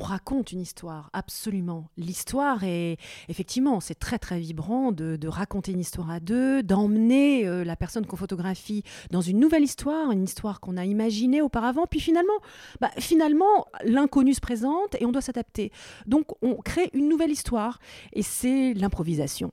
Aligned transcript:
raconte 0.00 0.52
une 0.52 0.60
histoire, 0.60 1.10
absolument. 1.12 1.88
L'histoire 1.96 2.64
est, 2.64 2.96
effectivement, 3.28 3.80
c'est 3.80 3.98
très 3.98 4.18
très 4.18 4.38
vibrant 4.38 4.92
de, 4.92 5.18
raconter 5.28 5.72
une 5.72 5.80
histoire 5.80 6.10
à 6.10 6.18
deux, 6.18 6.62
d'emmener 6.62 7.46
euh, 7.46 7.62
la 7.62 7.76
personne 7.76 8.04
qu'on 8.04 8.16
photographie 8.16 8.82
dans 9.10 9.20
une 9.20 9.38
nouvelle 9.38 9.62
histoire, 9.62 10.10
une 10.10 10.24
histoire 10.24 10.60
qu'on 10.60 10.76
a 10.76 10.84
imaginée 10.84 11.40
auparavant, 11.40 11.86
puis 11.88 12.00
finalement, 12.00 12.32
bah, 12.80 12.90
finalement, 12.98 13.66
l'inconnu 13.84 14.34
se 14.34 14.40
présente 14.40 14.96
et 15.00 15.06
on 15.06 15.12
doit 15.12 15.22
s'adapter. 15.22 15.70
Donc 16.06 16.26
on 16.42 16.56
crée 16.56 16.90
une 16.92 17.08
nouvelle 17.08 17.30
histoire 17.30 17.78
et 18.12 18.22
c'est 18.22 18.74
l'improvisation. 18.74 19.50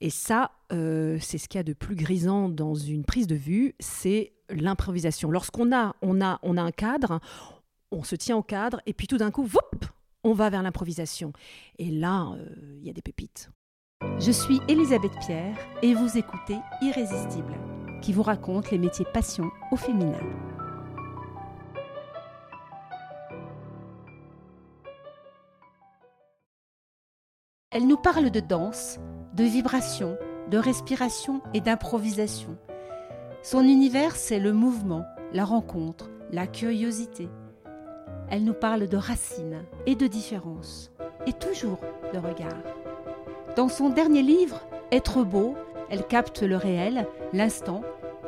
Et 0.00 0.10
ça, 0.10 0.52
euh, 0.72 1.18
c'est 1.20 1.38
ce 1.38 1.48
qu'il 1.48 1.58
y 1.58 1.60
a 1.60 1.64
de 1.64 1.74
plus 1.74 1.94
grisant 1.94 2.48
dans 2.48 2.74
une 2.74 3.04
prise 3.04 3.26
de 3.26 3.34
vue, 3.34 3.74
c'est 3.78 4.32
l'improvisation. 4.48 5.30
Lorsqu'on 5.30 5.74
a, 5.74 5.94
on 6.00 6.20
a, 6.22 6.38
on 6.42 6.56
a 6.56 6.62
un 6.62 6.70
cadre, 6.70 7.20
on 7.90 8.02
se 8.02 8.16
tient 8.16 8.36
au 8.36 8.42
cadre, 8.42 8.80
et 8.86 8.92
puis 8.92 9.06
tout 9.06 9.18
d'un 9.18 9.30
coup, 9.30 9.46
on 10.24 10.32
va 10.32 10.50
vers 10.50 10.62
l'improvisation. 10.62 11.32
Et 11.78 11.90
là, 11.90 12.32
euh, 12.32 12.78
il 12.80 12.86
y 12.86 12.90
a 12.90 12.92
des 12.92 13.02
pépites. 13.02 13.50
Je 14.18 14.30
suis 14.30 14.60
Elisabeth 14.68 15.12
Pierre, 15.20 15.56
et 15.82 15.94
vous 15.94 16.16
écoutez 16.16 16.56
Irrésistible, 16.80 17.54
qui 18.02 18.12
vous 18.12 18.22
raconte 18.22 18.70
les 18.70 18.78
métiers 18.78 19.06
passion 19.12 19.50
au 19.72 19.76
féminin. 19.76 20.20
Elle 27.72 27.86
nous 27.86 27.96
parle 27.96 28.30
de 28.30 28.40
danse, 28.40 28.98
de 29.34 29.44
vibration, 29.44 30.18
de 30.50 30.58
respiration 30.58 31.40
et 31.54 31.60
d'improvisation. 31.60 32.58
Son 33.42 33.62
univers, 33.62 34.16
c'est 34.16 34.40
le 34.40 34.52
mouvement, 34.52 35.04
la 35.32 35.44
rencontre, 35.44 36.10
la 36.32 36.46
curiosité. 36.46 37.28
Elle 38.30 38.44
nous 38.44 38.54
parle 38.54 38.86
de 38.86 38.96
racines 38.96 39.64
et 39.86 39.94
de 39.94 40.06
différences, 40.06 40.90
et 41.26 41.32
toujours 41.32 41.80
de 42.12 42.18
regard. 42.18 42.62
Dans 43.56 43.68
son 43.68 43.90
dernier 43.90 44.22
livre, 44.22 44.60
Être 44.92 45.22
beau, 45.22 45.54
elle 45.88 46.06
capte 46.06 46.42
le 46.42 46.56
réel, 46.56 47.06
l'instant, 47.32 47.82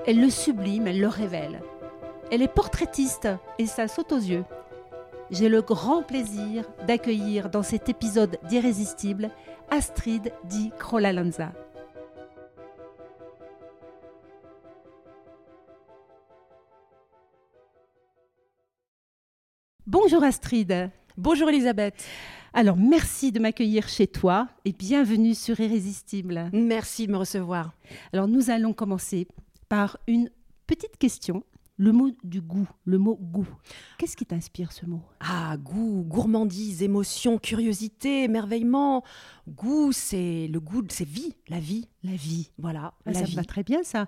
elle 0.06 0.20
le 0.20 0.30
sublime, 0.30 0.86
elle 0.86 1.00
le 1.00 1.08
révèle. 1.08 1.60
Elle 2.30 2.42
est 2.42 2.48
portraitiste 2.48 3.28
et 3.58 3.66
ça 3.66 3.88
saute 3.88 4.12
aux 4.12 4.16
yeux 4.16 4.44
j'ai 5.32 5.48
le 5.48 5.62
grand 5.62 6.02
plaisir 6.02 6.64
d'accueillir 6.86 7.48
dans 7.48 7.62
cet 7.62 7.88
épisode 7.88 8.38
d'Irrésistible 8.48 9.30
Astrid 9.70 10.30
Di 10.44 10.70
Crolalanza. 10.78 11.52
Bonjour 19.92 20.24
Astrid. 20.24 20.90
Bonjour 21.18 21.50
Elisabeth. 21.50 22.02
Alors 22.54 22.78
merci 22.78 23.30
de 23.30 23.38
m'accueillir 23.38 23.90
chez 23.90 24.06
toi 24.06 24.48
et 24.64 24.72
bienvenue 24.72 25.34
sur 25.34 25.60
Irrésistible. 25.60 26.48
Merci 26.54 27.06
de 27.06 27.12
me 27.12 27.18
recevoir. 27.18 27.74
Alors 28.14 28.26
nous 28.26 28.48
allons 28.48 28.72
commencer 28.72 29.28
par 29.68 29.98
une 30.06 30.30
petite 30.66 30.96
question 30.96 31.44
le 31.76 31.92
mot 31.92 32.10
du 32.24 32.40
goût, 32.40 32.68
le 32.84 32.96
mot 32.96 33.16
goût. 33.16 33.48
Qu'est-ce 33.98 34.16
qui 34.16 34.24
t'inspire 34.24 34.72
ce 34.72 34.86
mot? 34.86 35.02
Ah, 35.20 35.56
goût, 35.58 36.04
gourmandise, 36.06 36.82
émotion, 36.82 37.36
curiosité, 37.38 38.22
émerveillement. 38.22 39.04
Goût, 39.48 39.92
c'est 39.92 40.48
le 40.48 40.60
goût, 40.60 40.82
c'est 40.88 41.06
vie, 41.06 41.34
la 41.48 41.60
vie. 41.60 41.88
La 42.02 42.14
vie. 42.14 42.50
Voilà. 42.56 42.94
Ah, 43.04 43.12
ça 43.12 43.24
va 43.34 43.44
très 43.44 43.62
bien 43.62 43.82
ça. 43.82 44.06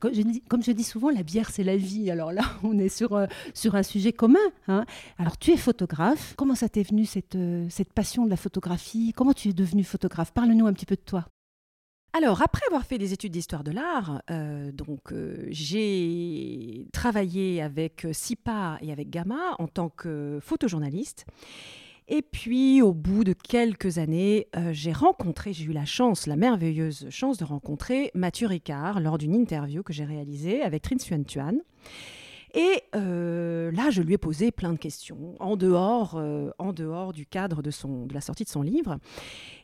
Comme 0.00 0.14
je, 0.62 0.72
dis, 0.72 0.82
souvent, 0.82 1.10
la 1.10 1.22
bière, 1.22 1.50
c'est 1.50 1.62
la 1.62 1.76
vie. 1.76 2.10
Alors 2.10 2.32
là, 2.32 2.42
on 2.62 2.78
est 2.78 2.88
sur, 2.88 3.14
euh, 3.14 3.26
sur 3.54 3.74
un 3.74 3.82
sujet 3.82 4.12
commun. 4.12 4.38
Hein. 4.66 4.84
Alors, 5.18 5.38
tu 5.38 5.52
es 5.52 5.56
photographe. 5.56 6.34
Comment 6.36 6.54
ça 6.54 6.68
t'est 6.68 6.82
venu, 6.82 7.04
cette, 7.04 7.36
euh, 7.36 7.66
cette 7.68 7.92
passion 7.92 8.24
de 8.24 8.30
la 8.30 8.36
photographie? 8.36 9.12
Comment 9.14 9.34
tu 9.34 9.50
es 9.50 9.52
devenu 9.52 9.84
photographe? 9.84 10.32
Parle-nous 10.32 10.66
un 10.66 10.72
petit 10.72 10.86
peu 10.86 10.96
de 10.96 11.02
toi. 11.02 11.26
Alors, 12.12 12.42
après 12.42 12.62
avoir 12.66 12.84
fait 12.84 12.98
des 12.98 13.12
études 13.12 13.32
d'histoire 13.32 13.62
de 13.62 13.70
l'art, 13.70 14.22
euh, 14.30 14.72
donc 14.72 15.14
j'ai 15.50 16.88
travaillé 16.92 17.62
avec 17.62 18.04
SIPA 18.10 18.78
et 18.80 18.90
avec 18.90 19.10
Gamma 19.10 19.54
en 19.60 19.68
tant 19.68 19.90
que 19.90 20.40
photojournaliste. 20.42 21.24
Et 22.10 22.22
puis, 22.22 22.82
au 22.82 22.92
bout 22.92 23.24
de 23.24 23.32
quelques 23.32 23.98
années, 23.98 24.48
euh, 24.56 24.70
j'ai 24.72 24.92
rencontré, 24.92 25.52
j'ai 25.52 25.64
eu 25.64 25.72
la 25.72 25.86
chance, 25.86 26.26
la 26.26 26.36
merveilleuse 26.36 27.06
chance 27.08 27.38
de 27.38 27.44
rencontrer 27.44 28.10
Mathieu 28.14 28.46
Ricard 28.48 29.00
lors 29.00 29.16
d'une 29.16 29.34
interview 29.34 29.82
que 29.82 29.92
j'ai 29.92 30.04
réalisée 30.04 30.62
avec 30.62 30.82
Trin 30.82 30.96
Xuan 30.96 31.24
Tuan. 31.24 31.60
Et 32.52 32.82
là, 32.92 33.90
je 33.90 34.02
lui 34.02 34.14
ai 34.14 34.18
posé 34.18 34.50
plein 34.50 34.72
de 34.72 34.78
questions 34.78 35.36
en 35.38 35.56
dehors, 35.56 36.20
dehors 36.72 37.12
du 37.12 37.24
cadre 37.24 37.62
de, 37.62 37.70
la 38.12 38.20
sortie 38.20 38.42
de 38.42 38.48
son 38.48 38.62
livre. 38.62 38.98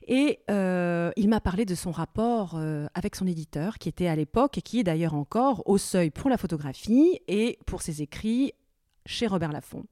Et 0.09 0.41
euh, 0.51 1.11
il 1.17 1.29
m'a 1.29 1.41
parlé 1.41 1.65
de 1.65 1.75
son 1.75 1.91
rapport 1.91 2.55
euh, 2.57 2.87
avec 2.95 3.17
son 3.17 3.27
éditeur, 3.27 3.79
qui 3.79 3.89
était 3.89 4.07
à 4.07 4.15
l'époque 4.15 4.57
et 4.59 4.63
qui 4.63 4.81
est 4.81 4.85
d'ailleurs 4.85 5.15
encore 5.15 5.63
au 5.67 5.79
seuil 5.79 6.11
pour 6.11 6.31
la 6.31 6.39
photographie 6.39 7.21
et 7.27 7.59
pour 7.67 7.83
ses 7.83 8.03
écrits 8.03 8.53
chez 9.07 9.27
Robert 9.27 9.53
Laffont. 9.53 9.85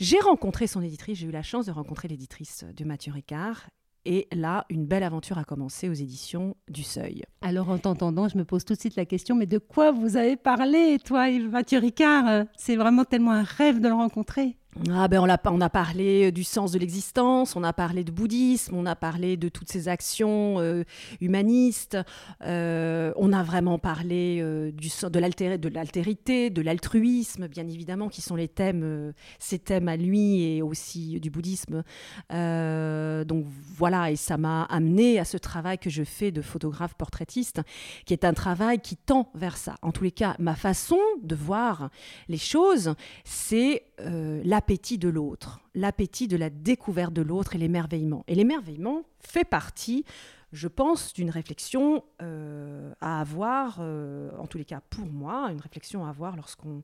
J'ai 0.00 0.18
rencontré 0.20 0.66
son 0.66 0.82
éditrice, 0.82 1.18
j'ai 1.18 1.26
eu 1.26 1.32
la 1.32 1.42
chance 1.42 1.66
de 1.66 1.72
rencontrer 1.72 2.08
l'éditrice 2.08 2.64
de 2.76 2.84
Mathieu 2.84 3.12
Ricard. 3.12 3.68
Et 4.08 4.28
là, 4.32 4.64
une 4.70 4.86
belle 4.86 5.02
aventure 5.02 5.36
a 5.36 5.44
commencé 5.44 5.88
aux 5.88 5.92
éditions 5.92 6.56
du 6.68 6.84
Seuil. 6.84 7.24
Alors, 7.40 7.68
en 7.70 7.78
t'entendant, 7.78 8.28
je 8.28 8.38
me 8.38 8.44
pose 8.44 8.64
tout 8.64 8.74
de 8.74 8.78
suite 8.78 8.94
la 8.94 9.04
question, 9.04 9.34
mais 9.34 9.46
de 9.46 9.58
quoi 9.58 9.90
vous 9.90 10.16
avez 10.16 10.36
parlé, 10.36 10.98
toi, 11.04 11.28
Mathieu 11.40 11.80
Ricard? 11.80 12.44
C'est 12.56 12.76
vraiment 12.76 13.04
tellement 13.04 13.32
un 13.32 13.42
rêve 13.42 13.80
de 13.80 13.88
le 13.88 13.94
rencontrer. 13.94 14.56
Ah 14.92 15.08
ben 15.08 15.20
on, 15.20 15.60
a, 15.60 15.70
parlé 15.70 16.30
du 16.30 16.44
sens 16.44 16.70
de 16.70 16.78
l'existence, 16.78 17.56
on 17.56 17.64
a 17.64 17.72
parlé 17.72 18.04
de 18.04 18.12
bouddhisme, 18.12 18.74
on 18.76 18.84
a 18.84 18.94
parlé 18.94 19.38
de 19.38 19.48
toutes 19.48 19.70
ces 19.70 19.88
actions 19.88 20.60
euh, 20.60 20.84
humanistes, 21.22 21.96
euh, 22.42 23.10
on 23.16 23.32
a 23.32 23.42
vraiment 23.42 23.78
parlé 23.78 24.38
euh, 24.42 24.70
de 24.72 25.18
l'altérité, 25.18 26.50
de 26.50 26.60
l'altruisme, 26.60 27.48
bien 27.48 27.66
évidemment, 27.66 28.10
qui 28.10 28.20
sont 28.20 28.36
les 28.36 28.48
thèmes, 28.48 29.14
ces 29.38 29.58
thèmes 29.58 29.88
à 29.88 29.96
lui 29.96 30.42
et 30.42 30.60
aussi 30.60 31.20
du 31.20 31.30
bouddhisme. 31.30 31.82
donc 32.30 33.46
voilà, 33.76 34.10
et 34.10 34.16
ça 34.16 34.36
m'a 34.36 34.64
amené 34.64 35.18
à 35.18 35.24
ce 35.24 35.38
travail 35.38 35.78
que 35.78 35.88
je 35.88 36.04
fais 36.04 36.32
de 36.32 36.42
photographe 36.42 36.94
portraitiste, 36.94 37.62
qui 38.04 38.12
est 38.12 38.26
un 38.26 38.34
travail 38.34 38.80
qui 38.80 38.96
tend 38.96 39.30
vers 39.34 39.56
ça. 39.56 39.76
En 39.80 39.90
tous 39.90 40.04
les 40.04 40.12
cas, 40.12 40.36
ma 40.38 40.54
façon 40.54 40.98
de 41.22 41.34
voir 41.34 41.88
les 42.28 42.36
choses, 42.36 42.94
c'est 43.24 43.82
la 43.98 44.60
l'appétit 44.66 44.98
de 44.98 45.08
l'autre, 45.08 45.60
l'appétit 45.76 46.26
de 46.26 46.36
la 46.36 46.50
découverte 46.50 47.12
de 47.12 47.22
l'autre 47.22 47.54
et 47.54 47.58
l'émerveillement. 47.58 48.24
Et 48.26 48.34
l'émerveillement 48.34 49.04
fait 49.20 49.44
partie, 49.44 50.04
je 50.52 50.66
pense, 50.66 51.12
d'une 51.12 51.30
réflexion 51.30 52.02
euh, 52.20 52.92
à 53.00 53.20
avoir, 53.20 53.76
euh, 53.78 54.28
en 54.40 54.48
tous 54.48 54.58
les 54.58 54.64
cas 54.64 54.80
pour 54.90 55.06
moi, 55.06 55.52
une 55.52 55.60
réflexion 55.60 56.04
à 56.04 56.08
avoir 56.08 56.34
lorsqu'on 56.34 56.82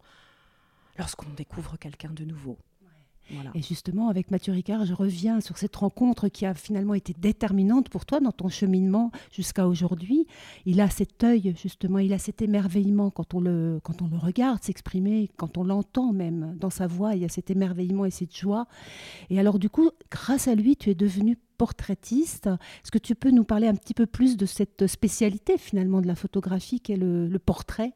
lorsqu'on 0.96 1.30
découvre 1.30 1.76
quelqu'un 1.76 2.10
de 2.10 2.24
nouveau. 2.24 2.56
Et 3.54 3.62
justement, 3.62 4.08
avec 4.08 4.30
Mathieu 4.30 4.52
Ricard, 4.52 4.84
je 4.84 4.94
reviens 4.94 5.40
sur 5.40 5.58
cette 5.58 5.74
rencontre 5.76 6.28
qui 6.28 6.46
a 6.46 6.54
finalement 6.54 6.94
été 6.94 7.14
déterminante 7.18 7.88
pour 7.88 8.06
toi 8.06 8.20
dans 8.20 8.32
ton 8.32 8.48
cheminement 8.48 9.10
jusqu'à 9.30 9.66
aujourd'hui. 9.66 10.26
Il 10.66 10.80
a 10.80 10.90
cet 10.90 11.22
œil, 11.24 11.54
justement, 11.60 11.98
il 11.98 12.12
a 12.12 12.18
cet 12.18 12.42
émerveillement 12.42 13.10
quand 13.10 13.34
on 13.34 13.40
le, 13.40 13.80
quand 13.82 14.02
on 14.02 14.08
le 14.08 14.16
regarde 14.16 14.62
s'exprimer, 14.62 15.30
quand 15.36 15.56
on 15.56 15.64
l'entend 15.64 16.12
même 16.12 16.56
dans 16.58 16.70
sa 16.70 16.86
voix, 16.86 17.14
il 17.14 17.22
y 17.22 17.24
a 17.24 17.28
cet 17.28 17.50
émerveillement 17.50 18.04
et 18.04 18.10
cette 18.10 18.36
joie. 18.36 18.66
Et 19.30 19.38
alors, 19.38 19.58
du 19.58 19.70
coup, 19.70 19.90
grâce 20.10 20.48
à 20.48 20.54
lui, 20.54 20.76
tu 20.76 20.90
es 20.90 20.94
devenu 20.94 21.38
portraitiste. 21.58 22.46
Est-ce 22.46 22.90
que 22.90 22.98
tu 22.98 23.14
peux 23.14 23.30
nous 23.30 23.44
parler 23.44 23.68
un 23.68 23.74
petit 23.74 23.94
peu 23.94 24.06
plus 24.06 24.36
de 24.36 24.46
cette 24.46 24.86
spécialité 24.86 25.58
finalement 25.58 26.00
de 26.00 26.06
la 26.06 26.16
photographie 26.16 26.80
qu'est 26.80 26.96
le, 26.96 27.28
le 27.28 27.38
portrait? 27.38 27.92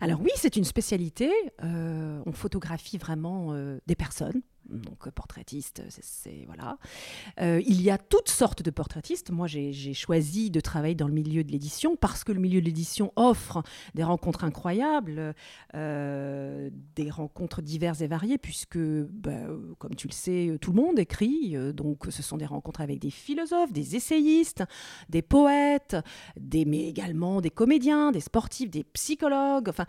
Alors 0.00 0.20
oui, 0.20 0.30
c'est 0.36 0.56
une 0.56 0.64
spécialité. 0.64 1.30
Euh, 1.62 2.22
on 2.26 2.32
photographie 2.32 2.98
vraiment 2.98 3.48
euh, 3.52 3.78
des 3.86 3.94
personnes, 3.94 4.42
donc 4.68 5.08
portraitiste, 5.10 5.82
c'est 5.88 6.44
voilà. 6.46 6.78
Euh, 7.40 7.60
il 7.66 7.82
y 7.82 7.90
a 7.90 7.98
toutes 7.98 8.28
sortes 8.28 8.62
de 8.62 8.70
portraitistes. 8.70 9.30
Moi, 9.30 9.46
j'ai 9.46 9.94
choisi 9.94 10.50
de 10.50 10.60
travailler 10.60 10.94
dans 10.94 11.08
le 11.08 11.14
milieu 11.14 11.44
de 11.44 11.52
l'édition 11.52 11.96
parce 11.96 12.24
que 12.24 12.32
le 12.32 12.40
milieu 12.40 12.60
de 12.60 12.66
l'édition 12.66 13.12
offre 13.16 13.62
des 13.94 14.04
rencontres 14.04 14.44
incroyables, 14.44 15.34
euh, 15.74 16.70
des 16.94 17.10
rencontres 17.10 17.62
diverses 17.62 18.00
et 18.00 18.06
variées, 18.06 18.38
puisque, 18.38 18.78
bah, 18.78 19.32
comme 19.78 19.94
tu 19.94 20.08
le 20.08 20.12
sais, 20.12 20.56
tout 20.60 20.72
le 20.72 20.80
monde 20.80 20.98
écrit. 20.98 21.56
Euh, 21.56 21.72
donc, 21.72 22.06
ce 22.10 22.22
sont 22.22 22.36
des 22.36 22.46
rencontres 22.46 22.80
avec 22.80 22.98
des 22.98 23.10
philosophes, 23.10 23.72
des 23.72 23.96
essayistes, 23.96 24.64
des 25.08 25.22
poètes, 25.22 25.96
des, 26.36 26.64
mais 26.64 26.88
également 26.88 27.40
des 27.40 27.50
comédiens, 27.50 28.12
des 28.12 28.20
sportifs, 28.20 28.70
des 28.70 28.84
psychologues. 28.84 29.68
Enfin, 29.68 29.86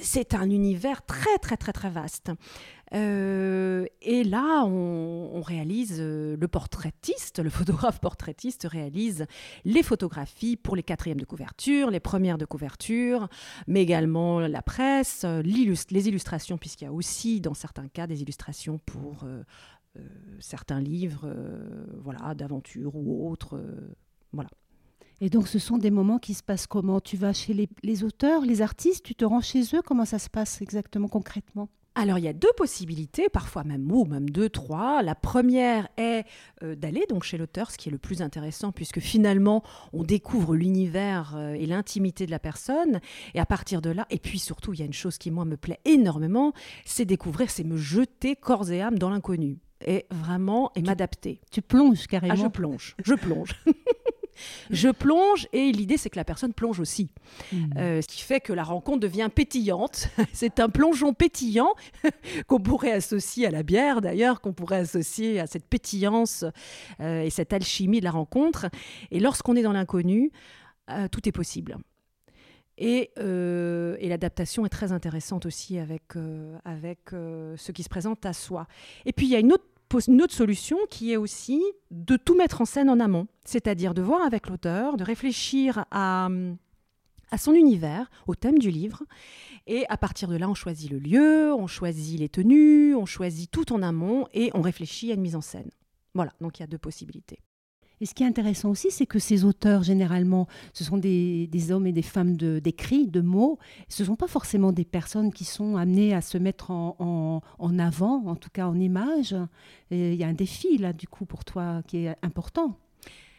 c'est 0.00 0.34
un 0.34 0.50
univers 0.50 1.04
très, 1.04 1.38
très, 1.38 1.56
très, 1.56 1.72
très 1.72 1.90
vaste. 1.90 2.30
Euh, 2.94 3.86
et 4.02 4.24
là, 4.24 4.64
on, 4.64 5.40
réalise, 5.42 5.96
euh, 5.98 6.36
le 6.38 6.48
portraitiste, 6.48 7.38
le 7.38 7.50
photographe 7.50 8.00
portraitiste 8.00 8.66
réalise 8.70 9.26
les 9.64 9.82
photographies 9.82 10.56
pour 10.56 10.76
les 10.76 10.82
quatrièmes 10.82 11.20
de 11.20 11.24
couverture, 11.24 11.90
les 11.90 12.00
premières 12.00 12.38
de 12.38 12.44
couverture, 12.44 13.28
mais 13.66 13.82
également 13.82 14.40
la 14.40 14.62
presse, 14.62 15.24
les 15.24 16.08
illustrations, 16.08 16.58
puisqu'il 16.58 16.84
y 16.84 16.88
a 16.88 16.92
aussi, 16.92 17.40
dans 17.40 17.54
certains 17.54 17.88
cas, 17.88 18.06
des 18.06 18.22
illustrations 18.22 18.78
pour 18.78 19.26
certains 20.38 20.80
livres, 20.80 21.28
voilà, 22.02 22.34
d'aventure 22.34 22.94
ou 22.94 23.30
autres, 23.30 23.60
voilà. 24.32 24.50
Et 25.20 25.30
donc, 25.30 25.48
ce 25.48 25.58
sont 25.58 25.78
des 25.78 25.90
moments 25.90 26.18
qui 26.18 26.34
se 26.34 26.42
passent 26.42 26.66
comment? 26.66 27.00
Tu 27.00 27.16
vas 27.16 27.32
chez 27.32 27.68
les, 27.82 28.04
auteurs, 28.04 28.42
les 28.42 28.62
artistes, 28.62 29.04
tu 29.04 29.14
te 29.14 29.24
rends 29.24 29.40
chez 29.40 29.62
eux? 29.74 29.82
Comment 29.84 30.04
ça 30.04 30.18
se 30.18 30.30
passe 30.30 30.62
exactement, 30.62 31.08
concrètement? 31.08 31.68
Alors, 31.98 32.16
il 32.18 32.24
y 32.24 32.28
a 32.28 32.32
deux 32.32 32.52
possibilités, 32.56 33.28
parfois 33.28 33.64
même 33.64 33.90
ou 33.90 34.04
même 34.04 34.30
deux, 34.30 34.48
trois. 34.48 35.02
La 35.02 35.16
première 35.16 35.88
est 35.96 36.24
euh, 36.62 36.76
d'aller 36.76 37.04
donc 37.08 37.24
chez 37.24 37.36
l'auteur, 37.36 37.72
ce 37.72 37.76
qui 37.76 37.88
est 37.88 37.92
le 37.92 37.98
plus 37.98 38.22
intéressant, 38.22 38.70
puisque 38.70 39.00
finalement, 39.00 39.64
on 39.92 40.04
découvre 40.04 40.54
l'univers 40.54 41.34
euh, 41.36 41.54
et 41.54 41.66
l'intimité 41.66 42.24
de 42.24 42.30
la 42.30 42.38
personne. 42.38 43.00
Et 43.34 43.40
à 43.40 43.46
partir 43.46 43.82
de 43.82 43.90
là, 43.90 44.06
et 44.10 44.18
puis 44.20 44.38
surtout, 44.38 44.74
il 44.74 44.78
y 44.78 44.82
a 44.84 44.86
une 44.86 44.92
chose 44.92 45.18
qui, 45.18 45.32
moi, 45.32 45.44
me 45.44 45.56
plaît 45.56 45.80
énormément, 45.84 46.52
c'est 46.84 47.04
découvrir, 47.04 47.50
c'est 47.50 47.64
me 47.64 47.76
jeter 47.76 48.36
corps 48.36 48.70
et 48.70 48.80
âme 48.80 48.96
dans 48.96 49.10
l'inconnu. 49.10 49.58
Et 49.84 50.06
vraiment, 50.10 50.70
et 50.76 50.82
m'adapter. 50.82 51.40
Tu 51.50 51.62
plonges 51.62 52.06
carrément. 52.06 52.34
Ah, 52.34 52.36
je 52.36 52.46
plonge, 52.46 52.94
je 53.04 53.14
plonge. 53.14 53.50
je 54.70 54.88
plonge 54.88 55.48
et 55.52 55.72
l'idée 55.72 55.96
c'est 55.96 56.10
que 56.10 56.16
la 56.16 56.24
personne 56.24 56.52
plonge 56.52 56.80
aussi. 56.80 57.08
Hmm. 57.52 57.64
Euh, 57.76 58.02
ce 58.02 58.08
qui 58.08 58.22
fait 58.22 58.40
que 58.40 58.52
la 58.52 58.64
rencontre 58.64 59.00
devient 59.00 59.28
pétillante. 59.34 60.08
c'est 60.32 60.60
un 60.60 60.68
plongeon 60.68 61.14
pétillant 61.14 61.74
qu'on 62.46 62.60
pourrait 62.60 62.92
associer 62.92 63.46
à 63.46 63.50
la 63.50 63.62
bière 63.62 64.00
d'ailleurs, 64.00 64.40
qu'on 64.40 64.52
pourrait 64.52 64.78
associer 64.78 65.40
à 65.40 65.46
cette 65.46 65.66
pétillance 65.66 66.44
euh, 67.00 67.22
et 67.22 67.30
cette 67.30 67.52
alchimie 67.52 68.00
de 68.00 68.04
la 68.04 68.10
rencontre. 68.10 68.66
Et 69.10 69.20
lorsqu'on 69.20 69.56
est 69.56 69.62
dans 69.62 69.72
l'inconnu, 69.72 70.30
euh, 70.90 71.08
tout 71.08 71.28
est 71.28 71.32
possible. 71.32 71.76
Et, 72.80 73.10
et 73.16 74.08
l'adaptation 74.08 74.64
est 74.64 74.68
très 74.68 74.92
intéressante 74.92 75.46
aussi 75.46 75.78
avec, 75.80 76.14
avec 76.64 77.00
ce 77.10 77.72
qui 77.72 77.82
se 77.82 77.88
présente 77.88 78.24
à 78.24 78.32
soi. 78.32 78.68
Et 79.04 79.12
puis 79.12 79.26
il 79.26 79.32
y 79.32 79.34
a 79.34 79.40
une 79.40 79.52
autre 79.52 79.64
une 80.06 80.22
autre 80.22 80.34
solution 80.34 80.78
qui 80.90 81.12
est 81.12 81.16
aussi 81.16 81.62
de 81.90 82.16
tout 82.16 82.36
mettre 82.36 82.60
en 82.60 82.64
scène 82.64 82.90
en 82.90 83.00
amont, 83.00 83.26
c'est-à-dire 83.44 83.94
de 83.94 84.02
voir 84.02 84.22
avec 84.22 84.48
l'auteur, 84.48 84.96
de 84.96 85.04
réfléchir 85.04 85.84
à, 85.90 86.28
à 87.30 87.38
son 87.38 87.52
univers, 87.54 88.10
au 88.26 88.34
thème 88.34 88.58
du 88.58 88.70
livre, 88.70 89.04
et 89.66 89.84
à 89.88 89.96
partir 89.96 90.28
de 90.28 90.36
là, 90.36 90.48
on 90.48 90.54
choisit 90.54 90.90
le 90.90 90.98
lieu, 90.98 91.52
on 91.52 91.66
choisit 91.66 92.18
les 92.20 92.28
tenues, 92.28 92.94
on 92.94 93.06
choisit 93.06 93.50
tout 93.50 93.72
en 93.72 93.82
amont 93.82 94.26
et 94.32 94.50
on 94.54 94.62
réfléchit 94.62 95.10
à 95.10 95.14
une 95.14 95.20
mise 95.20 95.36
en 95.36 95.40
scène. 95.40 95.70
Voilà, 96.14 96.32
donc 96.40 96.58
il 96.58 96.62
y 96.62 96.64
a 96.64 96.66
deux 96.66 96.78
possibilités. 96.78 97.38
Et 98.00 98.06
ce 98.06 98.14
qui 98.14 98.22
est 98.22 98.26
intéressant 98.26 98.70
aussi, 98.70 98.90
c'est 98.90 99.06
que 99.06 99.18
ces 99.18 99.44
auteurs, 99.44 99.82
généralement, 99.82 100.46
ce 100.72 100.84
sont 100.84 100.98
des, 100.98 101.48
hommes 101.70 101.86
et 101.86 101.92
des 101.92 102.02
femmes 102.02 102.36
d'écrits, 102.36 103.06
de, 103.08 103.20
mots. 103.20 103.58
Ce 103.88 104.02
ne 104.02 104.06
sont 104.06 104.16
pas 104.16 104.28
forcément 104.28 104.72
des 104.72 104.84
personnes 104.84 105.32
qui 105.32 105.44
sont 105.44 105.76
amenées 105.76 106.14
à 106.14 106.20
se 106.20 106.38
mettre 106.38 106.70
en, 106.70 107.42
en 107.58 107.78
avant, 107.78 108.24
en 108.26 108.36
tout 108.36 108.50
cas 108.52 108.66
en 108.66 108.78
image. 108.78 109.34
Il 109.90 110.14
y 110.14 110.24
a 110.24 110.28
un 110.28 110.34
défi, 110.34 110.78
là, 110.78 110.92
du 110.92 111.08
coup, 111.08 111.24
pour 111.24 111.44
toi, 111.44 111.82
qui 111.86 112.06
est 112.06 112.16
important. 112.22 112.78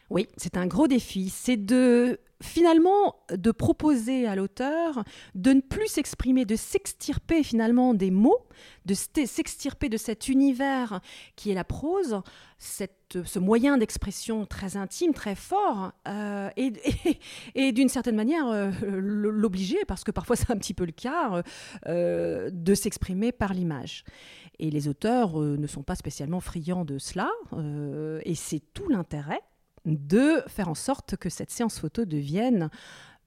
Oui, 0.09 0.27
c'est 0.37 0.57
un 0.57 0.65
gros 0.65 0.87
défi. 0.87 1.29
C'est 1.29 1.57
de 1.57 2.19
finalement 2.41 3.17
de 3.31 3.51
proposer 3.51 4.25
à 4.25 4.35
l'auteur 4.35 5.03
de 5.35 5.51
ne 5.51 5.59
plus 5.59 5.87
s'exprimer, 5.87 6.45
de 6.45 6.55
s'extirper 6.55 7.43
finalement 7.43 7.93
des 7.93 8.11
mots, 8.11 8.47
de 8.85 8.93
s'extirper 8.93 9.89
de 9.89 9.97
cet 9.97 10.29
univers 10.29 11.01
qui 11.35 11.51
est 11.51 11.53
la 11.53 11.65
prose, 11.65 12.21
ce 12.57 13.39
moyen 13.39 13.77
d'expression 13.77 14.45
très 14.45 14.77
intime, 14.77 15.13
très 15.13 15.35
fort, 15.35 15.91
euh, 16.07 16.49
et, 16.55 16.71
et, 17.55 17.71
d'une 17.73 17.89
certaine 17.89 18.15
manière 18.15 18.47
euh, 18.47 18.71
l'obliger, 18.83 19.83
parce 19.85 20.03
que 20.05 20.11
parfois 20.11 20.35
c'est 20.37 20.49
un 20.49 20.57
petit 20.57 20.73
peu 20.73 20.85
le 20.85 20.93
cas, 20.93 21.43
euh, 21.87 22.49
de 22.53 22.73
s'exprimer 22.73 23.31
par 23.31 23.53
l'image. 23.53 24.05
Et 24.59 24.71
les 24.71 24.87
auteurs 24.87 25.37
ne 25.37 25.67
sont 25.67 25.83
pas 25.83 25.95
spécialement 25.95 26.39
friands 26.39 26.83
de 26.83 26.97
cela, 26.97 27.29
et 28.23 28.35
c'est 28.35 28.61
tout 28.73 28.89
l'intérêt 28.89 29.41
de 29.85 30.43
faire 30.47 30.69
en 30.69 30.75
sorte 30.75 31.15
que 31.15 31.29
cette 31.29 31.51
séance 31.51 31.79
photo 31.79 32.05
devienne 32.05 32.69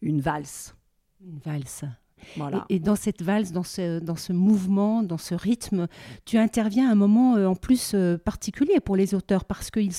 une 0.01 0.21
valse. 0.21 0.75
Une 1.21 1.39
valse. 1.39 1.85
Et, 2.69 2.79
dans 2.79 2.97
cette 2.97 3.23
valse, 3.23 3.53
dans 3.53 3.63
ce, 3.63 4.01
dans 4.01 4.17
ce 4.17 4.33
mouvement, 4.33 5.03
dans 5.03 5.19
ce 5.19 5.35
rythme, 5.35 5.87
tu 6.25 6.39
interviens 6.39 6.89
à 6.89 6.93
un 6.93 6.95
moment 6.95 7.37
euh, 7.37 7.47
en 7.47 7.55
plus 7.55 7.93
euh, 7.95 8.19
particulier 8.19 8.81
pour 8.81 8.97
les 8.97 9.15
auteurs 9.15 9.45
parce 9.45 9.71
qu'ils 9.71 9.93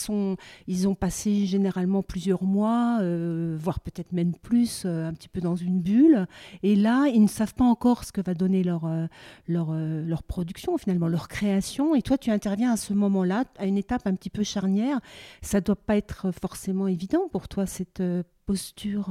ils 0.68 0.88
ont 0.88 0.96
passé 0.96 1.46
généralement 1.46 2.04
plusieurs 2.04 2.44
mois, 2.44 3.00
euh, 3.02 3.58
voire 3.60 3.80
peut-être 3.80 4.12
même 4.12 4.34
plus, 4.34 4.86
un 4.86 5.14
petit 5.14 5.30
peu 5.30 5.42
dans 5.42 5.56
une 5.56 5.82
bulle. 5.82 6.28
Et 6.62 6.76
là, 6.76 7.08
ils 7.08 7.22
ne 7.22 7.28
savent 7.28 7.54
pas 7.54 7.66
encore 7.66 8.04
ce 8.04 8.12
que 8.12 8.22
va 8.22 8.34
donner 8.34 8.64
leur, 8.64 8.90
leur, 9.48 9.74
leur 9.74 10.24
production, 10.24 10.78
finalement, 10.78 11.08
leur 11.08 11.28
création. 11.28 11.96
Et 11.96 12.02
toi, 12.02 12.18
tu 12.18 12.32
interviens 12.32 12.74
à 12.74 12.78
ce 12.78 12.94
moment-là, 12.94 13.46
à 13.58 13.66
une 13.66 13.78
étape 13.78 14.08
un 14.08 14.16
petit 14.16 14.30
peu 14.30 14.44
charnière. 14.44 15.00
Ça 15.42 15.60
ne 15.60 15.64
doit 15.64 15.76
pas 15.76 15.98
être 15.98 16.32
forcément 16.32 16.88
évident 16.88 17.28
pour 17.32 17.48
toi, 17.48 17.66
cette 17.66 18.04
posture. 18.46 19.10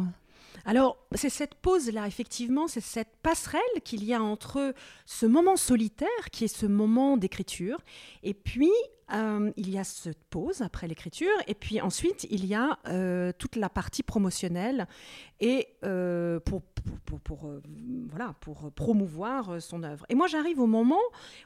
Alors, 0.65 0.99
c'est 1.15 1.29
cette 1.29 1.55
pause-là, 1.57 2.07
effectivement, 2.07 2.69
c'est 2.69 2.81
cette 2.81 3.17
passerelle 3.23 3.61
qu'il 3.85 4.05
y 4.05 4.15
a 4.15 4.23
entre 4.23 4.75
ce 5.07 5.27
moment 5.27 5.57
solitaire, 5.57 6.09
qui 6.31 6.45
est 6.45 6.55
ce 6.55 6.67
moment 6.67 7.17
d'écriture, 7.17 7.79
et 8.23 8.35
puis 8.35 8.71
euh, 9.13 9.53
il 9.57 9.71
y 9.71 9.79
a 9.79 9.85
cette 9.85 10.23
pause 10.31 10.63
après 10.63 10.89
l'écriture, 10.89 11.33
et 11.47 11.55
puis 11.55 11.81
ensuite 11.81 12.27
il 12.31 12.47
y 12.47 12.55
a 12.55 12.79
euh, 12.89 13.33
toute 13.37 13.57
la 13.57 13.69
partie 13.69 14.03
promotionnelle 14.03 14.87
et 15.41 15.69
euh, 15.85 16.41
pour, 16.41 16.63
pour, 17.25 17.51
voilà, 18.09 18.35
pour 18.41 18.71
promouvoir 18.73 19.61
son 19.61 19.83
œuvre. 19.83 20.07
Et 20.09 20.15
moi 20.15 20.29
j'arrive 20.29 20.61
au 20.61 20.67
moment, 20.67 21.01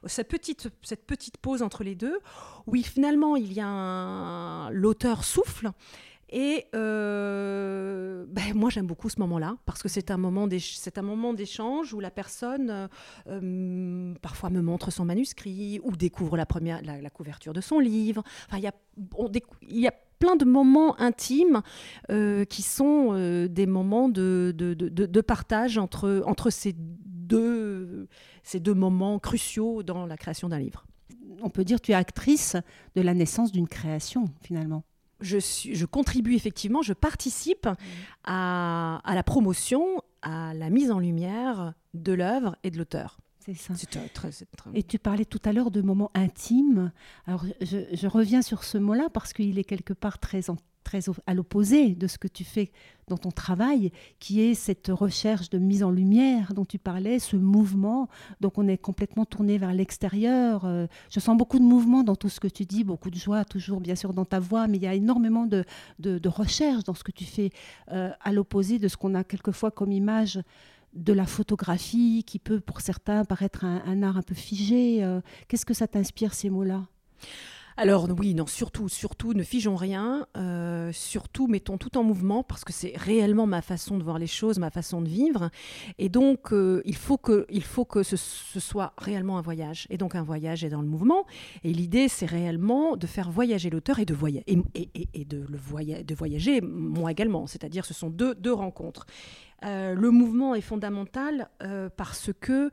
cette 0.04 0.28
petite, 0.28 0.69
cette 0.82 1.06
petite 1.06 1.38
pause 1.38 1.62
entre 1.62 1.82
les 1.82 1.96
deux, 1.96 2.20
où 2.66 2.76
finalement 2.76 3.36
il 3.36 3.52
y 3.52 3.60
a 3.60 4.69
l'auteur 4.70 5.24
souffle 5.24 5.70
et 6.38 6.66
euh, 6.74 8.26
ben, 8.28 8.52
moi, 8.54 8.68
j'aime 8.68 8.86
beaucoup 8.86 9.08
ce 9.08 9.18
moment-là 9.20 9.56
parce 9.64 9.82
que 9.82 9.88
c'est 9.88 10.10
un 10.10 10.18
moment 10.18 10.46
d'échange 10.46 11.94
où 11.94 12.00
la 12.00 12.10
personne 12.10 12.68
euh, 12.68 12.88
euh, 13.28 14.12
parfois 14.20 14.50
me 14.50 14.60
montre 14.60 14.90
son 14.90 15.06
manuscrit 15.06 15.80
ou 15.82 15.96
découvre 15.96 16.36
la, 16.36 16.44
première, 16.44 16.82
la, 16.82 17.08
couverture 17.08 17.54
de 17.54 17.62
son 17.62 17.78
livre. 17.78 18.22
Enfin, 18.48 18.58
il 18.58 18.64
y 18.64 18.66
a, 18.66 18.74
il 19.62 19.80
y 19.80 19.88
a 19.88 19.94
plein 20.18 20.36
de 20.36 20.44
moments 20.44 21.00
intimes 21.00 21.62
qui 22.50 22.62
sont 22.62 23.14
des 23.48 23.66
moments 23.66 24.10
de, 24.10 24.52
de, 24.54 24.74
de, 24.74 25.20
partage 25.22 25.78
entre, 25.78 26.22
entre 26.26 26.50
ces, 26.50 26.74
deux, 26.76 28.08
ces 28.42 28.60
deux 28.60 28.74
moments 28.74 29.18
cruciaux 29.18 29.82
dans 29.82 30.04
la 30.04 30.18
création 30.18 30.50
d'un 30.50 30.58
livre. 30.58 30.84
On 31.40 31.48
peut 31.48 31.64
dire 31.64 31.80
que 31.80 31.86
tu 31.86 31.92
es 31.92 31.94
actrice 31.94 32.56
de 32.94 33.00
la 33.00 33.14
naissance 33.14 33.52
d'une 33.52 33.68
création, 33.68 34.26
finalement 34.42 34.84
je, 35.20 35.38
je 35.38 35.84
contribue 35.86 36.34
effectivement, 36.34 36.82
je 36.82 36.93
participe 36.93 37.67
mmh. 37.67 37.76
à, 38.24 39.00
la 39.14 39.22
promotion, 39.22 40.02
à 40.22 40.55
la 40.55 40.70
mise 40.70 40.91
en 40.91 40.98
lumière 40.98 41.74
de 41.94 42.12
l'œuvre 42.12 42.56
et 42.64 42.70
de 42.70 42.79
l'auteur. 42.79 43.19
C'est 43.41 43.55
ça. 43.55 43.74
Très, 44.12 44.31
Et 44.74 44.82
tu 44.82 44.98
parlais 44.98 45.24
tout 45.24 45.41
à 45.44 45.52
l'heure 45.52 45.70
de 45.70 45.81
moments 45.81 46.10
intimes. 46.14 46.91
Alors, 47.26 47.44
je, 47.60 47.79
je 47.93 48.06
reviens 48.08 48.43
sur 48.43 48.64
ce 48.64 48.76
mot-là 48.76 49.08
parce 49.12 49.32
qu'il 49.32 49.58
est 49.60 49.64
quelque 49.64 49.93
part 49.93 50.19
très 50.19 50.50
en 50.50 50.56
très 50.86 51.00
à 51.26 51.34
l'opposé 51.34 51.96
de 51.96 52.06
ce 52.06 52.16
que 52.16 52.28
tu 52.28 52.44
fais 52.44 52.70
dans 53.08 53.19
ton 53.19 53.32
travail, 53.32 53.90
qui 54.20 54.40
est 54.40 54.55
cette 54.55 54.86
recherche 54.86 55.50
de 55.50 55.58
mise 55.58 55.82
en 55.82 55.90
lumière 55.90 56.55
dont 56.55 56.64
tu 56.64 56.78
parlais, 56.78 57.19
ce 57.19 57.36
mouvement. 57.36 58.08
Donc 58.40 58.56
on 58.56 58.69
est 58.69 58.78
complètement 58.78 59.24
tourné 59.24 59.58
vers 59.58 59.74
l'extérieur. 59.74 60.64
Euh, 60.64 60.86
je 61.10 61.19
sens 61.19 61.36
beaucoup 61.36 61.58
de 61.58 61.64
mouvement 61.64 62.05
dans 62.05 62.14
tout 62.14 62.28
ce 62.28 62.38
que 62.38 62.46
tu 62.46 62.64
dis, 62.64 62.84
beaucoup 62.84 63.10
de 63.10 63.16
joie 63.16 63.44
toujours 63.44 63.81
bien 63.81 63.96
sûr 63.96 64.14
dans 64.14 64.24
ta 64.24 64.38
voix, 64.38 64.69
mais 64.69 64.76
il 64.76 64.84
y 64.84 64.86
a 64.86 64.94
énormément 64.94 65.46
de, 65.46 65.64
de, 65.98 66.28
recherche 66.28 66.84
dans 66.84 66.94
ce 66.94 67.02
que 67.02 67.12
tu 67.12 67.24
fais, 67.24 67.50
euh, 67.90 68.10
à 68.20 68.32
l'opposé 68.32 68.78
de 68.78 68.86
ce 68.86 68.96
qu'on 68.96 69.14
a 69.14 69.24
quelquefois 69.24 69.72
comme 69.72 69.90
image 69.90 70.40
de 70.94 71.12
la 71.12 71.26
photographie, 71.26 72.22
qui 72.24 72.38
peut 72.38 72.60
pour 72.60 72.81
certains 72.81 73.24
paraître 73.24 73.64
un, 73.64 74.02
art 74.05 74.16
un 74.16 74.22
peu 74.22 74.36
figé. 74.36 75.02
Euh, 75.02 75.20
qu'est-ce 75.48 75.66
que 75.66 75.74
ça 75.74 75.88
t'inspire 75.88 76.32
ces 76.32 76.48
mots-là? 76.48 76.86
Alors 77.78 78.08
oui, 78.18 78.34
non, 78.34 78.46
surtout, 78.46 78.88
surtout, 78.88 79.34
ne 79.34 79.42
figeons 79.42 79.76
rien, 79.76 80.26
euh, 80.38 80.90
surtout 80.92 81.46
mettons 81.46 81.76
tout 81.76 81.98
en 81.98 82.02
mouvement 82.02 82.42
parce 82.42 82.64
que 82.64 82.72
c'est 82.72 82.94
réellement 82.96 83.46
ma 83.46 83.60
façon 83.60 83.98
de 83.98 84.02
voir 84.02 84.18
les 84.18 84.26
choses, 84.26 84.58
ma 84.58 84.70
façon 84.70 85.02
de 85.02 85.08
vivre. 85.08 85.50
Et 85.98 86.08
donc, 86.08 86.54
euh, 86.54 86.80
il 86.86 86.96
faut 86.96 87.18
que, 87.18 87.44
il 87.50 87.62
faut 87.62 87.84
que 87.84 88.02
ce, 88.02 88.16
soit 88.16 88.94
réellement 88.96 89.36
un 89.36 89.42
voyage. 89.42 89.86
Et 89.90 89.98
donc, 89.98 90.14
un 90.14 90.22
voyage 90.22 90.64
est 90.64 90.70
dans 90.70 90.80
le 90.80 90.88
mouvement. 90.88 91.26
Et 91.64 91.72
l'idée, 91.74 92.08
c'est 92.08 92.24
réellement 92.24 92.96
de 92.96 93.06
faire 93.06 93.30
voyager 93.30 93.68
l'auteur 93.68 93.98
et 93.98 94.06
de, 94.06 94.14
voyager, 94.14 94.44
et, 94.46 95.24
de, 95.26 95.44
le 95.46 96.02
de 96.02 96.14
voyager 96.14 96.62
moi 96.62 97.10
également. 97.10 97.46
C'est-à-dire, 97.46 97.84
ce 97.84 97.92
sont 97.92 98.08
deux, 98.08 98.34
deux 98.36 98.54
rencontres. 98.54 99.04
Euh, 99.64 99.94
le 99.94 100.10
mouvement 100.10 100.54
est 100.54 100.62
fondamental 100.62 101.50
parce 101.96 102.30
que 102.40 102.70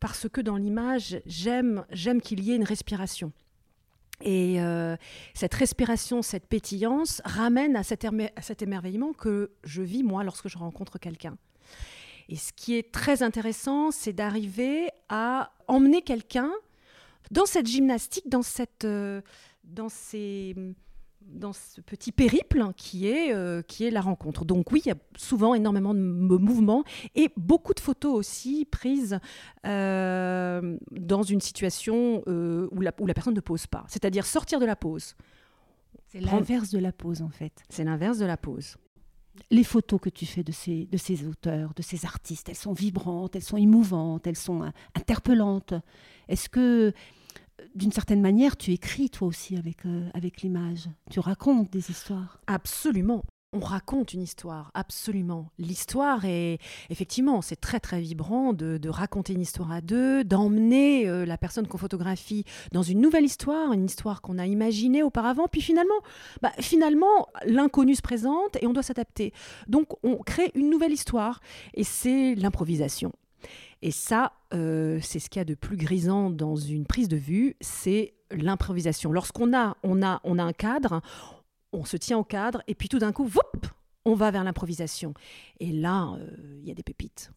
parce 0.00 0.28
que 0.28 0.40
dans 0.40 0.56
l'image, 0.56 1.20
j'aime, 1.26 1.84
j'aime 1.92 2.20
qu'il 2.20 2.42
y 2.42 2.50
ait 2.50 2.56
une 2.56 2.64
respiration. 2.64 3.30
Et 4.22 4.60
euh, 4.60 4.96
cette 5.34 5.54
respiration, 5.54 6.22
cette 6.22 6.46
pétillance 6.46 7.20
ramène 7.24 7.76
à 7.76 7.82
cet, 7.82 8.04
émerveillement 8.62 9.12
que 9.12 9.52
je 9.64 9.82
vis 9.82 10.02
moi 10.02 10.24
lorsque 10.24 10.48
je 10.48 10.58
rencontre 10.58 10.98
quelqu'un. 10.98 11.36
Et 12.28 12.36
ce 12.36 12.52
qui 12.52 12.76
est 12.76 12.92
très 12.92 13.22
intéressant, 13.22 13.90
c'est 13.90 14.12
d'arriver 14.12 14.88
à 15.08 15.52
emmener 15.66 16.02
quelqu'un 16.02 16.50
dans 17.30 17.46
cette 17.46 17.66
gymnastique, 17.66 18.28
dans, 18.28 18.42
cette, 18.42 18.86
dans 19.64 19.88
ces 19.88 20.54
dans 21.28 21.52
ce 21.52 21.80
petit 21.80 22.12
périple 22.12 22.64
qui 22.76 23.08
est, 23.08 23.34
euh, 23.34 23.62
qui 23.62 23.84
est 23.84 23.90
la 23.90 24.00
rencontre. 24.00 24.44
Donc 24.44 24.72
oui, 24.72 24.82
il 24.84 24.88
y 24.88 24.92
a 24.92 24.96
souvent 25.16 25.54
énormément 25.54 25.94
de 25.94 26.00
mouvements 26.00 26.84
et 27.14 27.30
beaucoup 27.36 27.74
de 27.74 27.80
photos 27.80 28.14
aussi 28.14 28.66
prises 28.70 29.18
euh, 29.66 30.76
dans 30.90 31.22
une 31.22 31.40
situation 31.40 32.22
euh, 32.26 32.68
où, 32.72 32.80
la, 32.80 32.92
où 33.00 33.06
la 33.06 33.14
personne 33.14 33.34
ne 33.34 33.40
pose 33.40 33.66
pas, 33.66 33.84
c'est-à-dire 33.88 34.26
sortir 34.26 34.60
de 34.60 34.66
la 34.66 34.76
pose. 34.76 35.14
C'est 36.08 36.20
l'inverse 36.20 36.70
de 36.70 36.78
la 36.78 36.92
pose 36.92 37.22
en 37.22 37.30
fait. 37.30 37.62
C'est 37.68 37.84
l'inverse 37.84 38.18
de 38.18 38.26
la 38.26 38.36
pose. 38.36 38.76
Les 39.50 39.64
photos 39.64 39.98
que 39.98 40.10
tu 40.10 40.26
fais 40.26 40.42
de 40.42 40.52
ces, 40.52 40.84
de 40.84 40.98
ces 40.98 41.26
auteurs, 41.26 41.72
de 41.74 41.80
ces 41.80 42.04
artistes, 42.04 42.50
elles 42.50 42.54
sont 42.54 42.74
vibrantes, 42.74 43.34
elles 43.34 43.42
sont 43.42 43.56
émouvantes, 43.56 44.26
elles 44.26 44.36
sont 44.36 44.70
interpellantes. 44.94 45.72
Est-ce 46.28 46.50
que 46.50 46.92
d'une 47.74 47.92
certaine 47.92 48.20
manière, 48.20 48.56
tu 48.56 48.72
écris 48.72 49.10
toi 49.10 49.28
aussi 49.28 49.56
avec, 49.56 49.86
euh, 49.86 50.08
avec 50.14 50.42
l'image. 50.42 50.88
Tu 51.10 51.20
racontes 51.20 51.70
des 51.70 51.90
histoires. 51.90 52.40
Absolument. 52.46 53.22
On 53.54 53.60
raconte 53.60 54.14
une 54.14 54.22
histoire, 54.22 54.70
absolument. 54.72 55.50
L'histoire 55.58 56.24
est, 56.24 56.56
effectivement, 56.88 57.42
c'est 57.42 57.60
très 57.60 57.80
très 57.80 58.00
vibrant 58.00 58.54
de, 58.54 58.88
raconter 58.88 59.34
une 59.34 59.42
histoire 59.42 59.70
à 59.72 59.82
deux, 59.82 60.24
d'emmener 60.24 61.06
euh, 61.06 61.26
la 61.26 61.36
personne 61.36 61.66
qu'on 61.66 61.76
photographie 61.76 62.44
dans 62.72 62.82
une 62.82 63.02
nouvelle 63.02 63.26
histoire, 63.26 63.74
une 63.74 63.84
histoire 63.84 64.22
qu'on 64.22 64.38
a 64.38 64.46
imaginée 64.46 65.02
auparavant, 65.02 65.48
puis 65.48 65.60
finalement, 65.60 66.00
bah, 66.40 66.52
finalement, 66.60 67.28
l'inconnu 67.44 67.94
se 67.94 68.00
présente 68.00 68.56
et 68.62 68.66
on 68.66 68.72
doit 68.72 68.82
s'adapter. 68.82 69.34
Donc 69.68 69.88
on 70.02 70.16
crée 70.16 70.50
une 70.54 70.70
nouvelle 70.70 70.92
histoire 70.92 71.40
et 71.74 71.84
c'est 71.84 72.34
l'improvisation. 72.34 73.12
Et 73.82 73.90
ça, 73.90 74.32
euh, 74.54 74.98
c'est 75.02 75.18
ce 75.18 75.28
qu'il 75.28 75.40
y 75.40 75.42
a 75.42 75.44
de 75.44 75.54
plus 75.54 75.76
grisant 75.76 76.30
dans 76.30 76.56
une 76.56 76.86
prise 76.86 77.08
de 77.08 77.16
vue, 77.16 77.56
c'est 77.60 78.14
l'improvisation. 78.30 79.12
Lorsqu'on 79.12 79.56
a, 79.56 79.76
on 79.82 80.02
a, 80.02 80.20
on 80.24 80.38
a 80.38 80.42
un 80.44 80.52
cadre, 80.52 81.02
on 81.72 81.84
se 81.84 81.96
tient 81.96 82.18
au 82.18 82.24
cadre, 82.24 82.62
et 82.68 82.74
puis 82.74 82.88
tout 82.88 82.98
d'un 82.98 83.12
coup, 83.12 83.28
on 84.04 84.14
va 84.14 84.30
vers 84.30 84.44
l'improvisation. 84.44 85.14
Et 85.60 85.72
là, 85.72 86.14
euh, 86.18 86.60
il 86.60 86.68
y 86.68 86.70
a 86.70 86.74
des 86.74 86.82
pépites. 86.82 87.32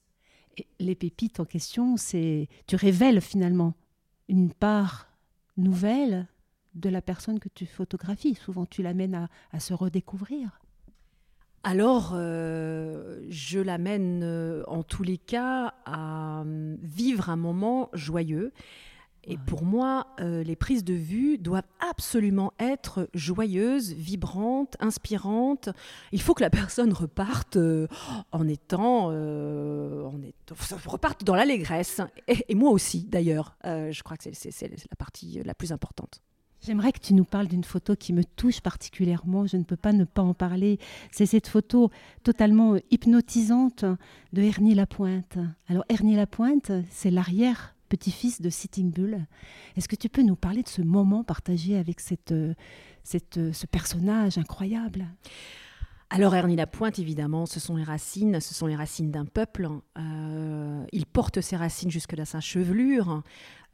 Et 0.57 0.67
les 0.79 0.95
pépites 0.95 1.39
en 1.39 1.45
question, 1.45 1.98
c'est 1.98 2.48
tu 2.67 2.75
révèles 2.75 3.22
finalement 3.22 3.74
une 4.29 4.53
part 4.53 5.10
nouvelle 5.57 6.27
de 6.75 6.89
la 6.89 7.01
personne 7.01 7.39
que 7.39 7.50
tu 7.50 7.65
photographies. 7.65 8.36
Souvent, 8.36 8.65
tu 8.65 8.84
l'amènes 8.84 9.29
à 9.51 9.60
se 9.60 9.74
redécouvrir 9.74 10.60
alors 11.65 12.12
euh, 12.13 13.19
je 13.27 13.57
l'amène 13.57 14.22
euh, 14.24 14.63
en 14.67 14.84
tous 14.84 15.01
les 15.01 15.17
cas 15.17 15.74
à 15.84 16.43
euh, 16.45 16.77
vivre 16.84 17.31
un 17.31 17.36
moment 17.36 17.89
joyeux. 17.91 18.53
Et 19.27 19.39
pour 19.39 19.63
moi, 19.63 20.05
les 20.19 20.55
prises 20.55 20.84
de 20.84 20.93
vue 20.93 21.39
doivent 21.39 21.67
absolument 21.79 22.53
être 22.60 23.10
joyeuses, 23.15 23.91
vibrantes, 23.91 24.75
inspirantes. 24.79 25.69
Il 26.12 26.22
faut 26.22 26.36
que 26.36 26.43
la 26.43 26.51
personne 26.51 26.93
reparte 26.93 27.57
en 28.31 28.48
étant, 28.48 29.10
en 29.10 30.12
reparte 30.86 31.24
dans 31.24 31.34
l'allégresse. 31.34 32.01
Et, 32.27 32.45
et, 32.50 32.53
moi 32.53 32.69
aussi, 32.69 33.05
d'ailleurs. 33.05 33.57
je 33.63 34.03
crois 34.03 34.15
que 34.15 34.29
c'est 34.31 34.62
la 34.62 34.95
partie 34.95 35.41
la 35.43 35.55
plus 35.55 35.72
importante. 35.72 36.22
J'aimerais 36.65 36.91
que 36.91 37.00
tu 37.00 37.13
nous 37.13 37.25
parles 37.25 37.48
d'une 37.48 37.63
photo 37.63 37.95
qui 37.95 38.12
me 38.12 38.24
touche 38.24 38.60
particulièrement. 38.60 39.45
Je 39.45 39.57
ne 39.57 39.63
peux 39.63 39.75
pas 39.75 39.93
ne 39.93 40.03
pas 40.03 40.24
en 40.24 40.34
parler. 40.34 40.79
C'est 41.12 41.27
cette 41.27 41.48
photo 41.48 41.91
totalement 42.24 42.75
hypnotisante 42.89 43.86
de 44.34 44.41
Ernie 44.41 44.74
Lapointe. 44.74 45.38
Alors 45.67 45.86
Ernie 45.89 46.15
Lapointe, 46.15 46.72
c'est 46.89 47.12
l'arrière 47.12 47.75
petit-fils 47.88 48.41
de 48.41 48.50
Sitting 48.50 48.89
Bull. 48.89 49.27
Est-ce 49.77 49.88
que 49.88 49.95
tu 49.95 50.10
peux 50.10 50.24
nous 50.24 50.36
parler 50.36 50.63
de 50.63 50.67
ce 50.67 50.81
moment 50.81 51.24
partagé 51.24 51.77
avec 51.77 52.00
cette, 52.00 52.34
cette, 53.03 53.53
ce 53.53 53.67
personnage 53.67 54.39
incroyable? 54.39 55.05
Alors 56.09 56.35
Ernie 56.35 56.55
Lapointe, 56.55 57.00
évidemment, 57.00 57.45
ce 57.45 57.59
sont 57.59 57.75
les 57.75 57.83
racines, 57.83 58.39
ce 58.39 58.53
sont 58.53 58.67
les 58.67 58.75
racines 58.75 59.12
d'un 59.12 59.25
peuple. 59.25 59.67
Euh, 59.97 60.83
il 60.91 61.05
porte 61.05 61.41
ses 61.41 61.55
racines 61.55 61.91
jusque 61.91 62.15
dans 62.15 62.25
sa 62.25 62.39
chevelure. 62.39 63.24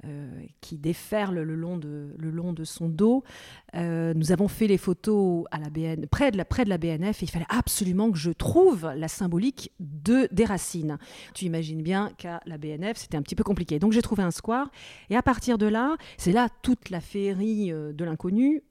Euh, 0.06 0.42
qui 0.62 0.80
déferle 0.80 1.42
le 1.42 1.54
long 1.54 1.78
de, 1.78 2.16
le 2.18 2.32
long 2.32 2.54
de 2.54 2.64
son 2.64 2.90
dos. 2.90 3.24
Euh, 3.76 4.16
nous 4.16 4.32
avons 4.32 4.48
fait 4.48 4.66
les 4.66 4.80
photos 4.80 5.46
à 5.52 5.60
la 5.60 5.70
BN, 5.70 6.08
près, 6.08 6.32
de 6.32 6.38
la, 6.38 6.46
près 6.46 6.66
de 6.66 6.70
la 6.70 6.80
BNF 6.80 7.22
et 7.22 7.26
il 7.28 7.30
fallait 7.30 7.46
absolument 7.50 8.10
que 8.10 8.18
je 8.18 8.32
trouve 8.32 8.92
la 8.96 9.08
symbolique 9.08 9.72
de, 9.80 10.28
des 10.32 10.46
racines. 10.46 10.98
Tu 11.36 11.46
imagines 11.46 11.84
bien 11.84 12.10
qu'à 12.18 12.40
la 12.48 12.58
BNF, 12.58 12.98
c'était 12.98 13.16
un 13.16 13.22
petit 13.22 13.36
peu 13.36 13.44
compliqué. 13.44 13.78
Donc 13.78 13.92
j'ai 13.92 14.02
trouvé 14.02 14.24
un 14.24 14.32
square 14.32 14.72
et 15.12 15.16
à 15.16 15.22
partir 15.22 15.60
de 15.60 15.68
là, 15.68 15.96
c'est 16.18 16.32
là 16.32 16.48
toute 16.64 16.90
la 16.90 17.00
féerie 17.00 17.70
de 17.70 18.04
l'inconnu. 18.04 18.64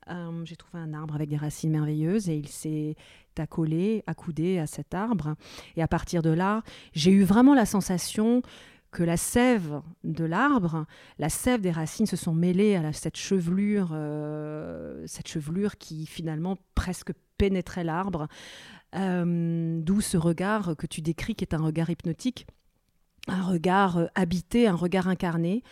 j'ai 0.43 0.57
trouvé 0.57 0.83
un 0.83 0.93
arbre 0.95 1.15
avec 1.15 1.29
des 1.29 1.37
racines 1.37 1.71
merveilleuses 1.71 2.29
et 2.29 2.35
il 2.35 2.49
s'est 2.49 2.97
accolé, 3.41 4.05
accoudé 4.07 4.59
à 4.59 4.67
cet 4.67 4.95
arbre. 4.95 5.35
Et 5.77 5.83
à 5.83 5.89
partir 5.89 6.23
de 6.23 6.31
là, 6.31 6.63
j'ai 6.93 7.11
eu 7.11 7.25
vraiment 7.25 7.55
la 7.55 7.67
sensation 7.67 8.43
que 8.91 9.03
la 9.03 9.17
sève 9.17 9.81
de 10.05 10.25
l'arbre, 10.25 10.87
la 11.19 11.29
sève 11.29 11.61
des 11.61 11.71
racines 11.71 12.07
se 12.07 12.17
sont 12.17 12.35
mêlées 12.35 12.77
à 12.77 12.93
cette 12.93 13.17
chevelure, 13.17 13.91
euh, 13.93 15.05
cette 15.07 15.29
chevelure 15.29 15.79
qui 15.79 16.07
finalement 16.07 16.57
presque 16.75 17.13
pénétrait 17.39 17.85
l'arbre. 17.85 18.27
Euh, 18.97 19.81
d'où 19.81 20.01
ce 20.01 20.17
regard 20.17 20.77
que 20.77 20.87
tu 20.87 21.01
décris, 21.01 21.37
qui 21.37 21.45
est 21.45 21.55
un 21.55 21.63
regard 21.63 21.91
hypnotique, 21.91 22.47
un 23.29 23.43
regard 23.43 23.99
euh, 23.99 24.07
habité, 24.17 24.67
un 24.67 24.75
regard 24.75 25.07
incarné. 25.07 25.63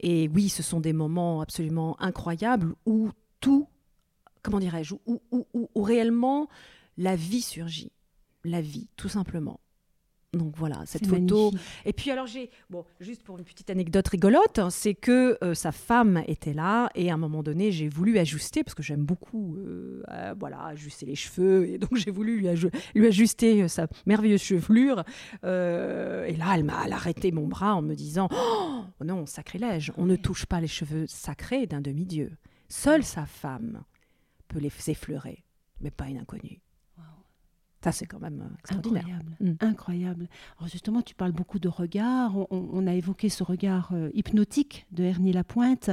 Et 0.00 0.28
oui, 0.34 0.48
ce 0.48 0.62
sont 0.62 0.80
des 0.80 0.92
moments 0.92 1.40
absolument 1.40 2.00
incroyables 2.00 2.74
où 2.86 3.10
tout, 3.40 3.68
comment 4.42 4.58
dirais-je, 4.58 4.94
où 5.06 5.82
réellement 5.82 6.48
la 6.98 7.16
vie 7.16 7.40
surgit. 7.40 7.92
La 8.44 8.60
vie, 8.60 8.88
tout 8.96 9.08
simplement. 9.08 9.60
Donc 10.34 10.54
voilà, 10.58 10.82
cette 10.84 11.06
photo. 11.06 11.52
Et 11.86 11.94
puis 11.94 12.10
alors 12.10 12.26
j'ai, 12.26 12.50
bon, 12.68 12.84
juste 13.00 13.22
pour 13.22 13.38
une 13.38 13.44
petite 13.44 13.70
anecdote 13.70 14.06
rigolote, 14.08 14.58
hein, 14.58 14.68
c'est 14.68 14.94
que 14.94 15.38
euh, 15.42 15.54
sa 15.54 15.72
femme 15.72 16.22
était 16.26 16.52
là 16.52 16.90
et 16.94 17.10
à 17.10 17.14
un 17.14 17.16
moment 17.16 17.42
donné 17.42 17.72
j'ai 17.72 17.88
voulu 17.88 18.18
ajuster 18.18 18.62
parce 18.62 18.74
que 18.74 18.82
j'aime 18.82 19.06
beaucoup, 19.06 19.56
euh, 19.56 20.02
euh, 20.10 20.34
voilà, 20.38 20.62
ajuster 20.66 21.06
les 21.06 21.14
cheveux 21.14 21.66
et 21.70 21.78
donc 21.78 21.96
j'ai 21.96 22.10
voulu 22.10 22.40
lui, 22.40 22.70
lui 22.94 23.06
ajuster 23.06 23.68
sa 23.68 23.86
merveilleuse 24.04 24.42
chevelure. 24.42 25.02
et 25.44 25.46
là 26.36 26.54
elle 26.54 26.64
m'a 26.64 26.82
arrêté 26.82 27.32
mon 27.32 27.46
bras 27.46 27.74
en 27.74 27.80
me 27.80 27.94
disant, 27.94 28.28
oh 28.30 28.84
non, 29.02 29.24
sacrilège, 29.24 29.92
on 29.96 30.04
ne 30.04 30.16
touche 30.16 30.44
pas 30.44 30.60
les 30.60 30.68
cheveux 30.68 31.06
sacrés 31.06 31.66
d'un 31.66 31.80
demi-dieu. 31.80 32.32
Seule 32.68 33.02
sa 33.02 33.24
femme 33.24 33.82
peut 34.46 34.58
les 34.58 34.72
effleurer, 34.90 35.42
mais 35.80 35.90
pas 35.90 36.08
une 36.08 36.18
inconnue. 36.18 36.60
Ça, 37.82 37.92
c'est 37.92 38.06
quand 38.06 38.18
même 38.18 38.40
euh, 38.40 38.58
extraordinaire. 38.58 39.02
Incroyable. 39.04 39.36
Mm. 39.40 39.54
Incroyable. 39.60 40.28
Alors 40.58 40.68
justement, 40.68 41.02
tu 41.02 41.14
parles 41.14 41.32
beaucoup 41.32 41.58
de 41.58 41.68
regard. 41.68 42.34
On, 42.50 42.86
a 42.86 42.94
évoqué 42.94 43.28
ce 43.28 43.44
regard 43.44 43.90
euh, 43.92 44.10
hypnotique 44.14 44.86
de 44.90 45.04
Ernie 45.04 45.32
Lapointe. 45.32 45.90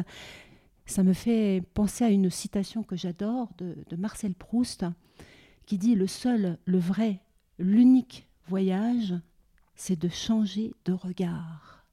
Ça 0.87 1.03
me 1.03 1.13
fait 1.13 1.63
penser 1.73 2.03
à 2.03 2.09
une 2.09 2.29
citation 2.29 2.83
que 2.83 2.95
j'adore 2.95 3.49
de, 3.57 3.95
Marcel 3.95 4.33
Proust, 4.33 4.85
qui 5.65 5.77
dit 5.77 5.95
Le 5.95 6.07
seul, 6.07 6.57
le 6.65 6.77
vrai, 6.77 7.21
l'unique 7.59 8.27
voyage, 8.47 9.13
c'est 9.75 9.99
de 9.99 10.09
changer 10.09 10.73
de 10.85 10.93
regard. 10.93 11.85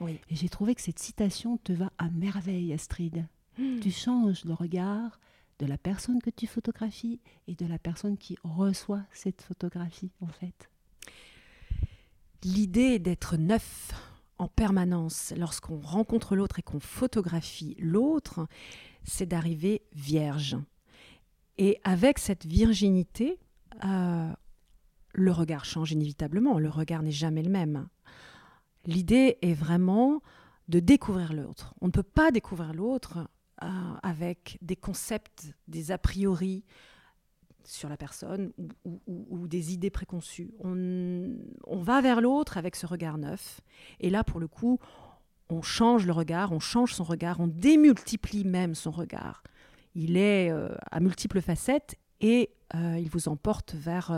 Oui. 0.00 0.20
Et 0.30 0.36
j'ai 0.36 0.48
trouvé 0.48 0.74
que 0.74 0.80
cette 0.82 1.00
citation 1.00 1.58
te 1.58 1.72
va 1.72 1.92
à 1.98 2.10
merveille, 2.10 2.72
Astrid. 2.72 3.26
Mm. 3.58 3.80
Tu 3.80 3.90
changes 3.90 4.44
de 4.44 4.52
regard, 4.52 5.18
de 5.58 5.66
la 5.66 5.78
personne 5.78 6.20
que 6.20 6.30
tu 6.30 6.46
photographies 6.46 7.20
et 7.46 7.54
de 7.54 7.66
la 7.66 7.78
personne 7.78 8.16
qui 8.16 8.36
reçoit 8.44 9.02
cette 9.12 9.42
photographie, 9.42 10.12
en 10.20 10.28
fait. 10.28 10.70
L'idée 12.44 12.98
d'être 12.98 13.36
neuf 13.36 13.92
en 14.38 14.46
permanence 14.46 15.34
lorsqu'on 15.36 15.80
rencontre 15.80 16.36
l'autre 16.36 16.60
et 16.60 16.62
qu'on 16.62 16.78
photographie 16.78 17.74
l'autre, 17.78 18.46
c'est 19.02 19.26
d'arriver 19.26 19.82
vierge. 19.92 20.56
Et 21.58 21.80
avec 21.82 22.20
cette 22.20 22.46
virginité, 22.46 23.40
euh, 23.84 24.32
le 25.12 25.32
regard 25.32 25.64
change 25.64 25.90
inévitablement, 25.90 26.58
le 26.58 26.68
regard 26.68 27.02
n'est 27.02 27.10
jamais 27.10 27.42
le 27.42 27.50
même. 27.50 27.88
L'idée 28.86 29.38
est 29.42 29.54
vraiment 29.54 30.22
de 30.68 30.78
découvrir 30.78 31.32
l'autre. 31.32 31.74
On 31.80 31.86
ne 31.86 31.92
peut 31.92 32.02
pas 32.04 32.30
découvrir 32.30 32.72
l'autre 32.72 33.28
euh, 33.62 33.66
avec 34.02 34.58
des 34.62 34.76
concepts, 34.76 35.52
des 35.66 35.90
a 35.90 35.98
priori 35.98 36.64
sur 37.64 37.88
la 37.88 37.96
personne 37.96 38.52
ou, 38.84 39.46
des 39.46 39.74
idées 39.74 39.90
préconçues. 39.90 40.52
On, 40.62 41.82
va 41.82 42.00
vers 42.00 42.20
l'autre 42.20 42.56
avec 42.56 42.76
ce 42.76 42.86
regard 42.86 43.18
neuf. 43.18 43.60
Et 44.00 44.08
là, 44.08 44.24
pour 44.24 44.40
le 44.40 44.48
coup, 44.48 44.78
on 45.50 45.60
change 45.60 46.06
le 46.06 46.12
regard, 46.12 46.52
on 46.52 46.60
change 46.60 46.94
son 46.94 47.04
regard, 47.04 47.40
on 47.40 47.46
démultiplie 47.46 48.44
même 48.44 48.74
son 48.74 48.90
regard. 48.90 49.42
Il 49.94 50.16
est 50.16 50.50
euh, 50.50 50.74
à 50.90 51.00
multiples 51.00 51.42
facettes 51.42 51.96
et 52.20 52.50
euh, 52.74 52.96
il 52.98 53.10
vous 53.10 53.28
emporte 53.28 53.74
vers, 53.74 54.12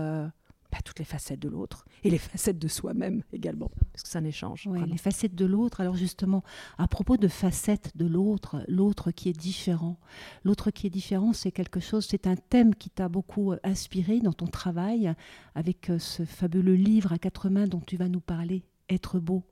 bah, 0.70 0.78
toutes 0.84 0.98
les 0.98 1.04
facettes 1.04 1.40
de 1.40 1.48
l'autre 1.48 1.84
et 2.04 2.10
les 2.10 2.18
facettes 2.18 2.58
de 2.58 2.68
soi-même 2.68 3.22
également, 3.32 3.70
parce 3.92 4.02
que 4.04 4.08
c'est 4.08 4.18
un 4.18 4.24
échange. 4.24 4.68
les 4.86 4.98
facettes 4.98 5.34
de 5.34 5.44
l'autre. 5.44 5.80
Alors 5.80 5.96
justement, 5.96 6.42
à 6.78 6.86
propos 6.86 7.16
de 7.16 7.28
facettes 7.28 7.96
de 7.96 8.06
l'autre, 8.06 8.64
l'autre 8.68 9.10
qui 9.10 9.28
est 9.28 9.38
différent. 9.38 9.98
L'autre 10.44 10.70
qui 10.70 10.86
est 10.86 10.90
différent, 10.90 11.32
c'est 11.32 11.52
quelque 11.52 11.80
chose, 11.80 12.06
c'est 12.08 12.26
un 12.26 12.36
thème 12.36 12.74
qui 12.74 12.90
t'a 12.90 13.08
beaucoup 13.08 13.52
euh, 13.52 13.58
inspiré 13.64 14.20
dans 14.20 14.32
ton 14.32 14.46
travail, 14.46 15.12
avec 15.54 15.90
euh, 15.90 15.98
ce 15.98 16.24
fabuleux 16.24 16.74
livre 16.74 17.12
à 17.12 17.18
quatre 17.18 17.48
mains 17.48 17.66
dont 17.66 17.80
tu 17.80 17.96
vas 17.96 18.08
nous 18.08 18.20
parler, 18.20 18.64
Être 18.88 19.18
beau. 19.18 19.44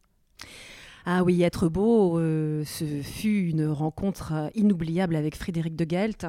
Ah 1.10 1.24
oui, 1.24 1.42
être 1.42 1.70
beau, 1.70 2.18
euh, 2.18 2.62
ce 2.66 2.84
fut 2.84 3.48
une 3.48 3.66
rencontre 3.68 4.32
euh, 4.34 4.48
inoubliable 4.54 5.16
avec 5.16 5.36
Frédéric 5.36 5.74
de 5.74 5.86
Gelt, 5.88 6.26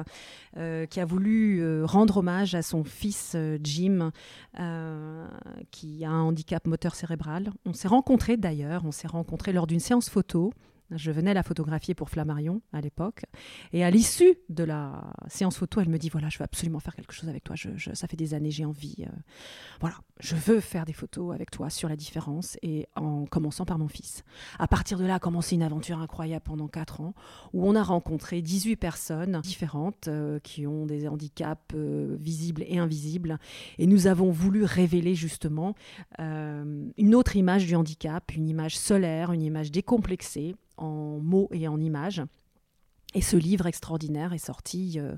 euh, 0.56 0.86
qui 0.86 1.00
a 1.00 1.04
voulu 1.04 1.84
rendre 1.84 2.16
hommage 2.16 2.54
à 2.54 2.62
son 2.62 2.82
fils 2.82 3.36
Jim, 3.62 4.10
qui 5.70 6.02
a 6.02 6.08
un 6.08 6.22
handicap 6.22 6.66
moteur 6.66 6.94
cérébral. 6.94 7.50
On 7.66 7.74
s'est 7.74 7.88
rencontrés 7.88 8.38
d'ailleurs, 8.38 8.86
on 8.86 8.90
s'est 8.90 9.06
rencontrés 9.06 9.52
lors 9.52 9.66
d'une 9.66 9.80
séance 9.80 10.08
photo. 10.08 10.50
Je 10.92 11.12
venais 11.12 11.34
la 11.34 11.42
photographier 11.42 11.94
pour 11.94 12.10
Flammarion 12.10 12.62
à 12.72 12.80
l'époque. 12.80 13.24
Et 13.72 13.84
à 13.84 13.90
l'issue 13.90 14.38
de 14.48 14.64
la 14.64 15.12
séance 15.28 15.56
photo, 15.56 15.80
elle 15.80 15.88
me 15.88 15.98
dit 15.98 16.08
voilà, 16.08 16.28
je 16.28 16.38
veux 16.38 16.44
absolument 16.44 16.80
faire 16.80 16.96
quelque 16.96 17.12
chose 17.12 17.28
avec 17.28 17.44
toi. 17.44 17.54
Ça 17.94 18.08
fait 18.08 18.16
des 18.16 18.34
années, 18.34 18.50
j'ai 18.50 18.64
envie. 18.64 18.96
Euh, 19.00 19.10
voilà, 19.80 19.96
je 20.18 20.34
veux 20.34 20.60
faire 20.60 20.84
des 20.84 20.92
photos 20.92 21.32
avec 21.34 21.50
toi 21.50 21.70
sur 21.70 21.88
la 21.88 21.96
différence 21.96 22.56
et 22.62 22.88
en 22.96 23.24
commençant 23.26 23.64
par 23.64 23.78
mon 23.78 23.88
fils. 23.88 24.24
À 24.58 24.66
partir 24.66 24.98
de 24.98 25.04
là 25.04 25.16
a 25.16 25.18
commencé 25.20 25.54
une 25.54 25.62
aventure 25.62 25.98
incroyable 25.98 26.42
pendant 26.44 26.66
quatre 26.66 27.00
ans 27.00 27.14
où 27.52 27.68
on 27.68 27.76
a 27.76 27.82
rencontré 27.82 28.42
18 28.42 28.76
personnes 28.76 29.40
différentes 29.42 30.08
euh, 30.08 30.40
qui 30.40 30.66
ont 30.66 30.86
des 30.86 31.06
handicaps 31.06 31.74
euh, 31.74 32.16
visibles 32.18 32.64
et 32.66 32.78
invisibles. 32.78 33.38
Et 33.78 33.86
nous 33.86 34.08
avons 34.08 34.30
voulu 34.30 34.64
révéler 34.64 35.14
justement 35.14 35.74
une 36.18 37.14
autre 37.14 37.36
image 37.36 37.66
du 37.66 37.76
handicap, 37.76 38.34
une 38.34 38.48
image 38.48 38.78
solaire, 38.78 39.32
une 39.32 39.42
image 39.42 39.70
décomplexée 39.70 40.54
en 40.80 41.20
mots 41.20 41.48
et 41.52 41.68
en 41.68 41.80
images. 41.80 42.22
Et 43.14 43.22
ce 43.22 43.36
livre 43.36 43.66
extraordinaire 43.66 44.32
est 44.32 44.38
sorti. 44.38 44.94
Euh, 44.98 45.16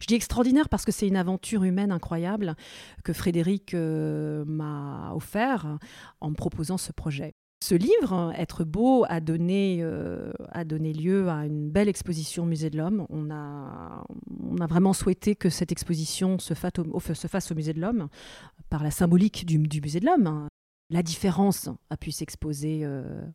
je 0.00 0.06
dis 0.06 0.14
extraordinaire 0.14 0.68
parce 0.68 0.84
que 0.84 0.92
c'est 0.92 1.08
une 1.08 1.16
aventure 1.16 1.64
humaine 1.64 1.90
incroyable 1.90 2.54
que 3.02 3.12
Frédéric 3.12 3.74
euh, 3.74 4.44
m'a 4.44 5.12
offert 5.14 5.78
en 6.20 6.30
me 6.30 6.34
proposant 6.34 6.78
ce 6.78 6.92
projet. 6.92 7.32
Ce 7.64 7.74
livre, 7.76 8.32
Être 8.36 8.64
beau, 8.64 9.04
a 9.08 9.20
donné, 9.20 9.78
euh, 9.82 10.32
a 10.50 10.64
donné 10.64 10.92
lieu 10.92 11.28
à 11.28 11.46
une 11.46 11.70
belle 11.70 11.88
exposition 11.88 12.42
au 12.42 12.46
Musée 12.46 12.70
de 12.70 12.78
l'Homme. 12.78 13.06
On 13.08 13.30
a, 13.30 14.04
on 14.40 14.58
a 14.58 14.66
vraiment 14.66 14.92
souhaité 14.92 15.36
que 15.36 15.48
cette 15.48 15.70
exposition 15.70 16.40
se 16.40 16.54
fasse 16.54 16.72
au, 16.78 17.54
Musée 17.54 17.72
de 17.72 17.80
l'Homme 17.80 18.08
par 18.68 18.82
la 18.82 18.90
symbolique 18.90 19.46
du, 19.46 19.58
du 19.58 19.80
Musée 19.80 20.00
de 20.00 20.06
l'Homme. 20.06 20.48
La 20.90 21.04
différence 21.04 21.68
a 21.88 21.96
pu 21.96 22.10
s'exposer 22.10 22.84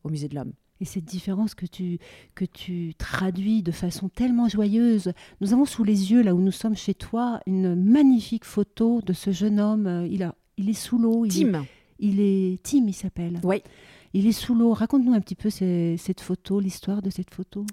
au 0.03 0.09
Musée 0.09 0.27
de 0.27 0.35
l'Homme 0.35 0.53
et 0.79 0.85
cette 0.85 1.05
différence 1.05 1.55
que 1.55 1.65
tu, 1.65 1.99
que 2.35 2.45
tu 2.45 2.93
traduis 2.97 3.63
de 3.63 3.71
façon 3.71 4.09
tellement 4.09 4.47
joyeuse. 4.47 5.11
Nous 5.41 5.53
avons 5.53 5.65
sous 5.65 5.83
les 5.83 6.11
yeux, 6.11 6.21
là 6.21 6.35
où 6.35 6.41
nous 6.41 6.51
sommes 6.51 6.75
chez 6.75 6.93
toi, 6.93 7.39
une 7.45 7.75
magnifique 7.75 8.45
photo 8.45 9.01
de 9.01 9.13
ce 9.13 9.31
jeune 9.31 9.59
homme. 9.59 9.87
Euh, 9.87 10.07
il, 10.07 10.23
a, 10.23 10.35
il 10.57 10.69
est 10.69 10.73
sous 10.73 10.97
l'eau. 10.97 11.25
Tim. 11.27 11.65
il 11.99 12.19
est 12.19 12.61
Tim, 12.63 12.85
il 12.87 12.93
s'appelle. 12.93 13.39
Oui. 13.43 13.61
Il 14.13 14.25
est 14.25 14.31
sous 14.31 14.55
l'eau. 14.55 14.73
Raconte-nous 14.73 15.13
un 15.13 15.19
petit 15.19 15.35
peu 15.35 15.49
cette 15.49 16.21
photo, 16.21 16.59
l'histoire 16.59 17.01
de 17.01 17.09
cette 17.09 17.29
photo. 17.29 17.65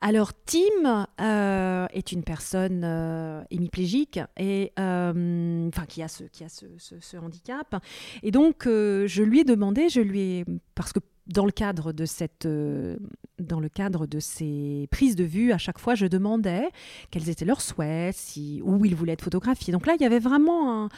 Alors, 0.00 0.32
Tim 0.34 1.06
euh, 1.20 1.86
est 1.92 2.12
une 2.12 2.22
personne 2.22 2.82
euh, 2.84 3.42
hémiplégique 3.50 4.20
et 4.36 4.72
enfin 4.76 5.86
qui 5.88 6.02
a 6.02 6.08
ce 6.08 6.24
qui 6.24 6.44
a 6.44 6.48
ce, 6.48 6.66
ce 6.78 7.16
handicap. 7.16 7.82
Et 8.22 8.30
donc, 8.30 8.64
je 8.66 9.22
lui 9.22 9.40
ai 9.40 9.44
demandé, 9.44 9.88
je 9.88 10.00
lui 10.02 10.20
ai 10.20 10.44
parce 10.74 10.92
que 10.92 11.00
dans 11.30 11.46
le 11.46 11.52
cadre 11.52 11.92
de 11.92 12.04
cette, 12.04 12.46
euh, 12.46 12.96
dans 13.40 13.60
le 13.60 13.68
cadre 13.68 14.06
de 14.06 14.20
ces 14.20 14.88
prises 14.90 15.16
de 15.16 15.24
vue, 15.24 15.52
à 15.52 15.58
chaque 15.58 15.78
fois, 15.78 15.94
je 15.94 16.06
demandais 16.06 16.68
quels 17.10 17.28
étaient 17.28 17.44
leurs 17.44 17.60
souhaits, 17.60 18.14
si, 18.16 18.60
où 18.64 18.84
ils 18.84 18.94
voulaient 18.94 19.12
être 19.12 19.24
photographiés. 19.24 19.72
Donc 19.72 19.86
là, 19.86 19.94
il 19.98 20.02
y 20.02 20.06
avait 20.06 20.18
vraiment 20.18 20.84
un, 20.84 20.88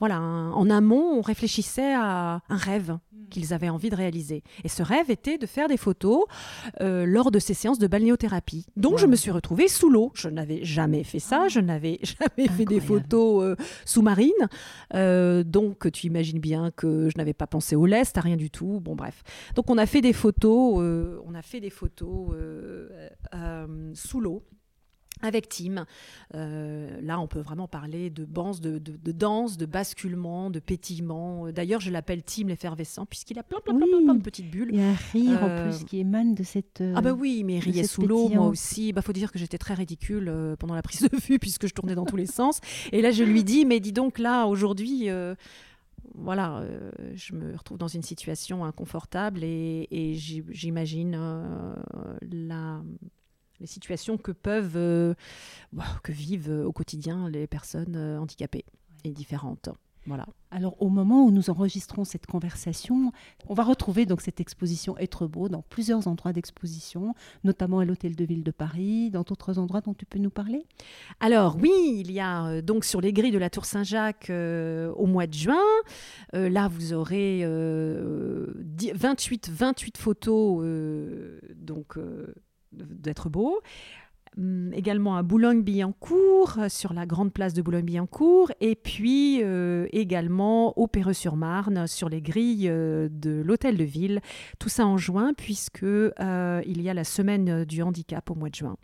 voilà, 0.00 0.20
en 0.20 0.70
amont, 0.70 1.18
on 1.18 1.20
réfléchissait 1.22 1.94
à 1.94 2.40
un 2.48 2.56
rêve 2.56 2.92
hmm. 2.92 3.28
qu'ils 3.30 3.52
avaient 3.52 3.68
envie 3.68 3.90
de 3.90 3.96
réaliser. 3.96 4.44
Et 4.62 4.68
ce 4.68 4.82
rêve 4.82 5.10
était 5.10 5.38
de 5.38 5.46
faire 5.46 5.66
des 5.68 5.76
photos 5.76 6.24
euh, 6.80 7.04
lors 7.04 7.30
de 7.30 7.38
ces 7.38 7.54
séances 7.54 7.78
de 7.78 7.86
balnéothérapie. 7.88 8.66
Donc 8.76 8.98
je 8.98 9.06
me 9.06 9.16
suis 9.16 9.32
retrouvée 9.32 9.66
sous 9.66 9.90
l'eau. 9.90 10.12
Je 10.14 10.28
n'avais 10.28 10.64
jamais 10.64 11.02
fait 11.02 11.18
ça, 11.18 11.42
ah. 11.44 11.48
je 11.48 11.58
n'avais 11.58 11.98
jamais 12.02 12.48
fait 12.48 12.64
des 12.64 12.80
photos 12.80 13.42
euh, 13.42 13.56
sous-marines. 13.84 14.32
Euh, 14.94 15.42
donc 15.42 15.90
tu 15.90 16.06
imagines 16.06 16.38
bien 16.38 16.70
que 16.70 17.08
je 17.10 17.18
n'avais 17.18 17.34
pas 17.34 17.48
pensé 17.48 17.74
au 17.74 17.86
lest, 17.86 18.16
à 18.18 18.20
rien 18.20 18.36
du 18.36 18.50
tout. 18.50 18.80
Bon 18.80 18.94
bref. 18.94 19.22
Donc 19.56 19.68
on 19.68 19.78
a 19.78 19.86
fait 19.86 20.00
des 20.00 20.12
photos, 20.12 20.78
on 21.26 21.34
a 21.34 21.42
fait 21.42 21.60
des 21.60 21.70
photos 21.70 21.87
sous 23.94 24.20
l'eau 24.20 24.44
avec 25.22 25.48
Tim. 25.48 25.86
Euh, 26.34 27.00
là, 27.02 27.20
on 27.20 27.26
peut 27.26 27.40
vraiment 27.40 27.68
parler 27.68 28.10
de, 28.10 28.24
de, 28.24 28.78
de, 28.78 29.12
danse, 29.12 29.56
de 29.56 29.66
basculement, 29.66 30.50
de 30.50 30.60
pétillement. 30.60 31.50
D'ailleurs, 31.50 31.80
je 31.80 31.90
l'appelle 31.90 32.22
Tim 32.22 32.46
l'effervescent, 32.48 33.06
puisqu'il 33.06 33.38
a 33.38 33.42
plein, 33.42 33.58
plein, 33.60 33.74
plein, 33.74 34.14
de 34.14 34.22
petites 34.22 34.50
bulles. 34.50 34.70
Il 34.72 34.78
y 34.78 34.82
a 34.82 34.90
un 34.90 34.96
rire 35.12 35.42
en 35.42 35.62
plus 35.62 35.82
euh, 35.82 35.86
qui 35.86 35.98
émane 35.98 36.34
de 36.34 36.42
cette. 36.42 36.82
ah, 36.94 37.00
bah 37.00 37.12
oui, 37.12 37.42
mais 37.44 37.58
riait 37.58 37.84
sous 37.84 38.06
l'eau, 38.06 38.28
moi 38.28 38.46
aussi. 38.46 38.92
Bah, 38.92 39.02
faut 39.02 39.12
dire 39.12 39.32
que 39.32 39.38
j'étais 39.38 39.58
très 39.58 39.74
ridicule 39.74 40.28
euh, 40.28 40.56
pendant 40.56 40.74
la 40.74 40.82
prise 40.82 41.02
de 41.02 41.16
vue, 41.16 41.38
puisque 41.40 41.66
je 41.66 41.74
tournais 41.74 41.94
dans 41.94 42.06
tous 42.06 42.16
les 42.16 42.26
sens. 42.26 42.60
Et 42.92 43.02
là, 43.02 43.10
je 43.10 43.24
lui 43.24 43.44
dis, 43.44 43.64
mais 43.64 43.80
dis 43.80 43.92
donc, 43.92 44.18
là, 44.18 44.46
aujourd'hui 44.46 45.08
voilà, 46.14 46.64
je 47.14 47.34
me 47.34 47.56
retrouve 47.56 47.78
dans 47.78 47.88
une 47.88 48.02
situation 48.02 48.64
inconfortable 48.64 49.42
et, 49.42 49.86
et 49.90 50.14
j'imagine 50.14 51.12
la, 52.22 52.82
les 53.60 53.66
situations 53.66 54.18
que 54.18 54.32
peuvent, 54.32 54.76
euh, 54.76 55.14
bah, 55.72 55.84
que 56.02 56.12
vivent 56.12 56.50
euh, 56.50 56.64
au 56.64 56.72
quotidien 56.72 57.28
les 57.28 57.46
personnes 57.46 57.96
euh, 57.96 58.20
handicapées 58.20 58.64
et 59.04 59.10
différentes. 59.10 59.68
Alors 60.50 60.80
au 60.80 60.88
moment 60.88 61.24
où 61.24 61.30
nous 61.30 61.50
enregistrons 61.50 62.04
cette 62.04 62.26
conversation, 62.26 63.12
on 63.48 63.54
va 63.54 63.64
retrouver 63.64 64.06
donc 64.06 64.20
cette 64.20 64.40
exposition 64.40 64.96
Être 64.98 65.26
beau 65.26 65.48
dans 65.48 65.62
plusieurs 65.62 66.08
endroits 66.08 66.32
d'exposition, 66.32 67.14
notamment 67.44 67.80
à 67.80 67.84
l'Hôtel 67.84 68.16
de 68.16 68.24
Ville 68.24 68.42
de 68.42 68.50
Paris, 68.50 69.10
dans 69.10 69.22
d'autres 69.22 69.58
endroits 69.58 69.80
dont 69.80 69.94
tu 69.94 70.06
peux 70.06 70.18
nous 70.18 70.30
parler? 70.30 70.64
Alors 71.20 71.56
oui, 71.60 72.00
il 72.00 72.12
y 72.12 72.20
a 72.20 72.62
donc 72.62 72.84
sur 72.84 73.00
les 73.00 73.12
grilles 73.12 73.32
de 73.32 73.38
la 73.38 73.50
Tour 73.50 73.64
Saint-Jacques 73.64 74.30
au 74.30 75.06
mois 75.06 75.26
de 75.26 75.34
juin. 75.34 75.56
là, 76.32 76.68
vous 76.68 76.92
aurez 76.92 77.44
28, 77.44 79.50
28 79.50 79.98
photos 79.98 80.64
donc 81.56 81.98
d'être 82.72 83.28
beau. 83.28 83.60
Hum, 84.38 84.72
également 84.72 85.16
à 85.16 85.24
Boulogne-Billancourt, 85.24 86.58
sur 86.68 86.92
la 86.92 87.06
grande 87.06 87.32
place 87.32 87.54
de 87.54 87.62
Boulogne-Billancourt, 87.62 88.52
et 88.60 88.76
puis 88.76 89.40
euh, 89.42 89.88
également 89.90 90.78
au 90.78 90.86
Perreux-sur-Marne, 90.86 91.88
sur 91.88 92.08
les 92.08 92.22
grilles 92.22 92.68
euh, 92.68 93.08
de 93.10 93.42
l'hôtel 93.44 93.76
de 93.76 93.84
ville. 93.84 94.20
Tout 94.60 94.68
ça 94.68 94.86
en 94.86 94.96
juin, 94.96 95.32
puisque 95.36 95.82
euh, 95.82 96.62
il 96.66 96.82
y 96.82 96.88
a 96.88 96.94
la 96.94 97.02
semaine 97.02 97.64
du 97.64 97.82
handicap 97.82 98.30
au 98.30 98.36
mois 98.36 98.48
de 98.48 98.54
juin. 98.54 98.76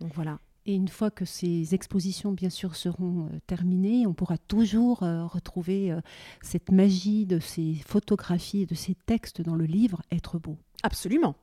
Donc 0.00 0.12
voilà. 0.14 0.40
Et 0.66 0.74
une 0.74 0.88
fois 0.88 1.10
que 1.12 1.24
ces 1.24 1.74
expositions, 1.74 2.32
bien 2.32 2.50
sûr, 2.50 2.74
seront 2.74 3.28
terminées, 3.46 4.06
on 4.06 4.14
pourra 4.14 4.38
toujours 4.38 4.98
retrouver 5.00 5.92
cette 6.40 6.70
magie 6.70 7.26
de 7.26 7.40
ces 7.40 7.74
photographies 7.84 8.62
et 8.62 8.66
de 8.66 8.76
ces 8.76 8.94
textes 8.94 9.42
dans 9.42 9.56
le 9.56 9.64
livre 9.64 10.02
Être 10.12 10.38
beau. 10.38 10.56
Absolument. 10.84 11.34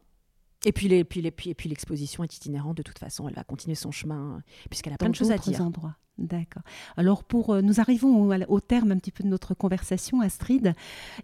Et 0.66 0.74
puis, 0.74 0.88
les, 0.88 1.04
puis, 1.04 1.22
les, 1.22 1.32
puis, 1.32 1.54
puis 1.54 1.70
l'exposition 1.70 2.24
est 2.24 2.36
itinérante 2.36 2.78
de 2.78 2.84
toute 2.84 3.00
façon. 3.00 3.28
Elle 3.30 3.36
va 3.36 3.44
continuer 3.44 3.76
son 3.76 3.92
chemin 3.92 4.42
puisqu'elle 4.70 4.94
a 4.94 4.98
plein 4.98 5.10
de 5.10 5.16
choses 5.16 5.32
à 5.32 5.38
dire. 5.38 5.62
endroits. 5.62 5.96
D'accord. 6.20 6.64
Alors 6.98 7.24
pour 7.24 7.52
euh, 7.52 7.62
nous 7.62 7.80
arrivons 7.80 8.30
au, 8.50 8.60
terme 8.60 8.92
un 8.92 8.98
petit 8.98 9.12
peu 9.12 9.24
de 9.24 9.30
notre 9.30 9.54
conversation, 9.54 10.20
Astrid, 10.20 10.74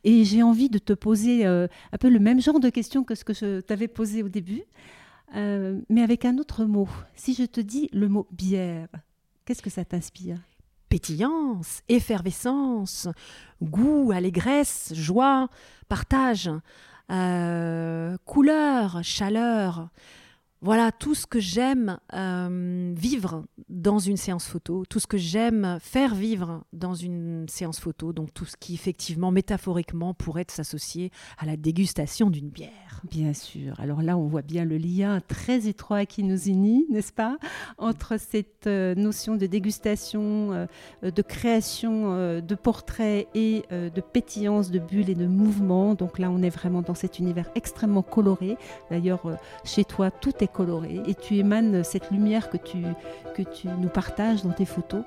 et 0.05 0.23
j'ai 0.23 0.41
envie 0.41 0.69
de 0.69 0.77
te 0.77 0.93
poser 0.93 1.45
euh, 1.45 1.67
un 1.91 1.97
peu 1.97 2.09
le 2.09 2.19
même 2.19 2.41
genre 2.41 2.61
de 2.61 2.69
questions 2.69 3.03
que 3.03 3.13
ce 3.13 3.25
que 3.25 3.33
je 3.33 3.59
t'avais 3.59 3.89
posé 3.89 4.23
au 4.23 4.29
début, 4.29 4.63
euh, 5.35 5.81
mais 5.89 6.01
avec 6.01 6.23
un 6.23 6.37
autre 6.37 6.63
mot. 6.63 6.87
Si 7.13 7.33
je 7.33 7.43
te 7.43 7.59
dis 7.59 7.89
le 7.91 8.07
mot 8.07 8.25
bière, 8.31 8.87
qu'est-ce 9.43 9.61
que 9.61 9.69
ça 9.69 9.83
t'inspire? 9.83 10.37
Pétillance, 10.87 11.81
effervescence, 11.89 13.09
goût, 13.61 14.13
allégresse, 14.13 14.93
joie, 14.95 15.49
partage. 15.89 16.49
Euh, 17.11 18.17
couleur, 18.25 18.99
chaleur. 19.03 19.89
Voilà 20.65 20.91
tout 20.91 21.13
ce 21.13 21.27
que 21.27 21.39
j'aime 21.39 21.99
euh, 22.15 22.91
vivre 22.97 23.43
dans 23.69 23.99
une 23.99 24.17
séance 24.17 24.47
photo, 24.47 24.83
tout 24.89 24.99
ce 24.99 25.05
que 25.05 25.15
j'aime 25.15 25.77
faire 25.79 26.15
vivre 26.15 26.63
dans 26.73 26.95
une 26.95 27.45
séance 27.47 27.79
photo, 27.79 28.13
donc 28.13 28.33
tout 28.33 28.45
ce 28.45 28.57
qui 28.57 28.73
effectivement 28.73 29.29
métaphoriquement 29.29 30.15
pourrait 30.15 30.47
s'associer 30.49 31.11
à 31.37 31.45
la 31.45 31.55
dégustation 31.55 32.31
d'une 32.31 32.49
bière. 32.49 32.71
Bien 33.11 33.33
sûr. 33.33 33.79
Alors 33.79 34.01
là, 34.01 34.17
on 34.17 34.25
voit 34.25 34.41
bien 34.41 34.65
le 34.65 34.77
lien 34.77 35.21
très 35.27 35.67
étroit 35.67 36.07
qui 36.07 36.23
nous 36.23 36.47
unit, 36.47 36.87
n'est-ce 36.89 37.13
pas, 37.13 37.37
entre 37.77 38.19
cette 38.19 38.65
euh, 38.65 38.95
notion 38.95 39.35
de 39.35 39.45
dégustation, 39.45 40.51
euh, 40.51 41.11
de 41.11 41.21
création 41.21 42.41
de 42.41 42.55
portraits 42.55 43.27
et 43.35 43.63
de 43.69 44.01
pétillance 44.01 44.71
de 44.71 44.79
bulles 44.79 45.11
et 45.11 45.15
de 45.15 45.27
mouvements. 45.27 45.93
Donc 45.93 46.17
là, 46.17 46.31
on 46.31 46.41
est 46.41 46.49
vraiment 46.49 46.81
dans 46.81 46.95
cet 46.95 47.19
univers 47.19 47.51
extrêmement 47.53 48.01
coloré. 48.01 48.57
D'ailleurs, 48.89 49.21
chez 49.63 49.85
toi, 49.85 50.09
tout 50.09 50.33
est 50.39 50.54
et 51.07 51.15
tu 51.15 51.35
émanes 51.37 51.83
cette 51.83 52.11
lumière 52.11 52.49
que 52.49 52.57
tu, 52.57 52.83
que 53.35 53.41
tu 53.41 53.67
nous 53.67 53.89
partages 53.89 54.43
dans 54.43 54.51
tes 54.51 54.65
photos. 54.65 55.03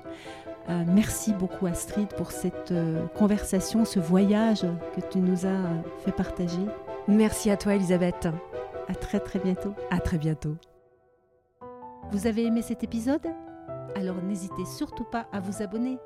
Euh, 0.69 0.83
merci 0.87 1.33
beaucoup 1.33 1.65
Astrid 1.65 2.09
pour 2.09 2.31
cette 2.31 2.71
euh, 2.71 3.07
conversation, 3.17 3.85
ce 3.85 3.99
voyage 3.99 4.61
que 4.95 5.01
tu 5.09 5.19
nous 5.19 5.45
as 5.45 5.83
fait 6.05 6.11
partager. 6.11 6.61
Merci 7.07 7.49
à 7.49 7.57
toi 7.57 7.73
Elisabeth. 7.73 8.27
À 8.87 8.93
très 8.93 9.19
très 9.19 9.39
bientôt. 9.39 9.73
À 9.89 9.99
très 9.99 10.17
bientôt. 10.17 10.55
Vous 12.11 12.27
avez 12.27 12.45
aimé 12.45 12.61
cet 12.61 12.83
épisode? 12.83 13.25
Alors 13.95 14.21
n'hésitez 14.21 14.65
surtout 14.65 15.05
pas 15.05 15.27
à 15.31 15.39
vous 15.39 15.63
abonner 15.63 15.97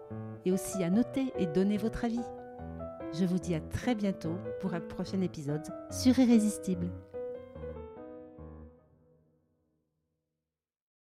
et 0.46 0.52
aussi 0.52 0.84
à 0.84 0.90
noter 0.90 1.34
et 1.38 1.46
donner 1.46 1.78
votre 1.78 2.06
avis. 2.06 2.24
Je 3.14 3.26
vous 3.26 3.40
dis 3.40 3.56
à 3.56 3.60
très 3.60 3.96
bientôt 3.96 4.36
pour 4.62 4.74
un 4.74 4.80
prochain 4.80 5.22
épisode 5.22 5.68
sur 5.92 6.18
Irrésistible. 6.18 6.88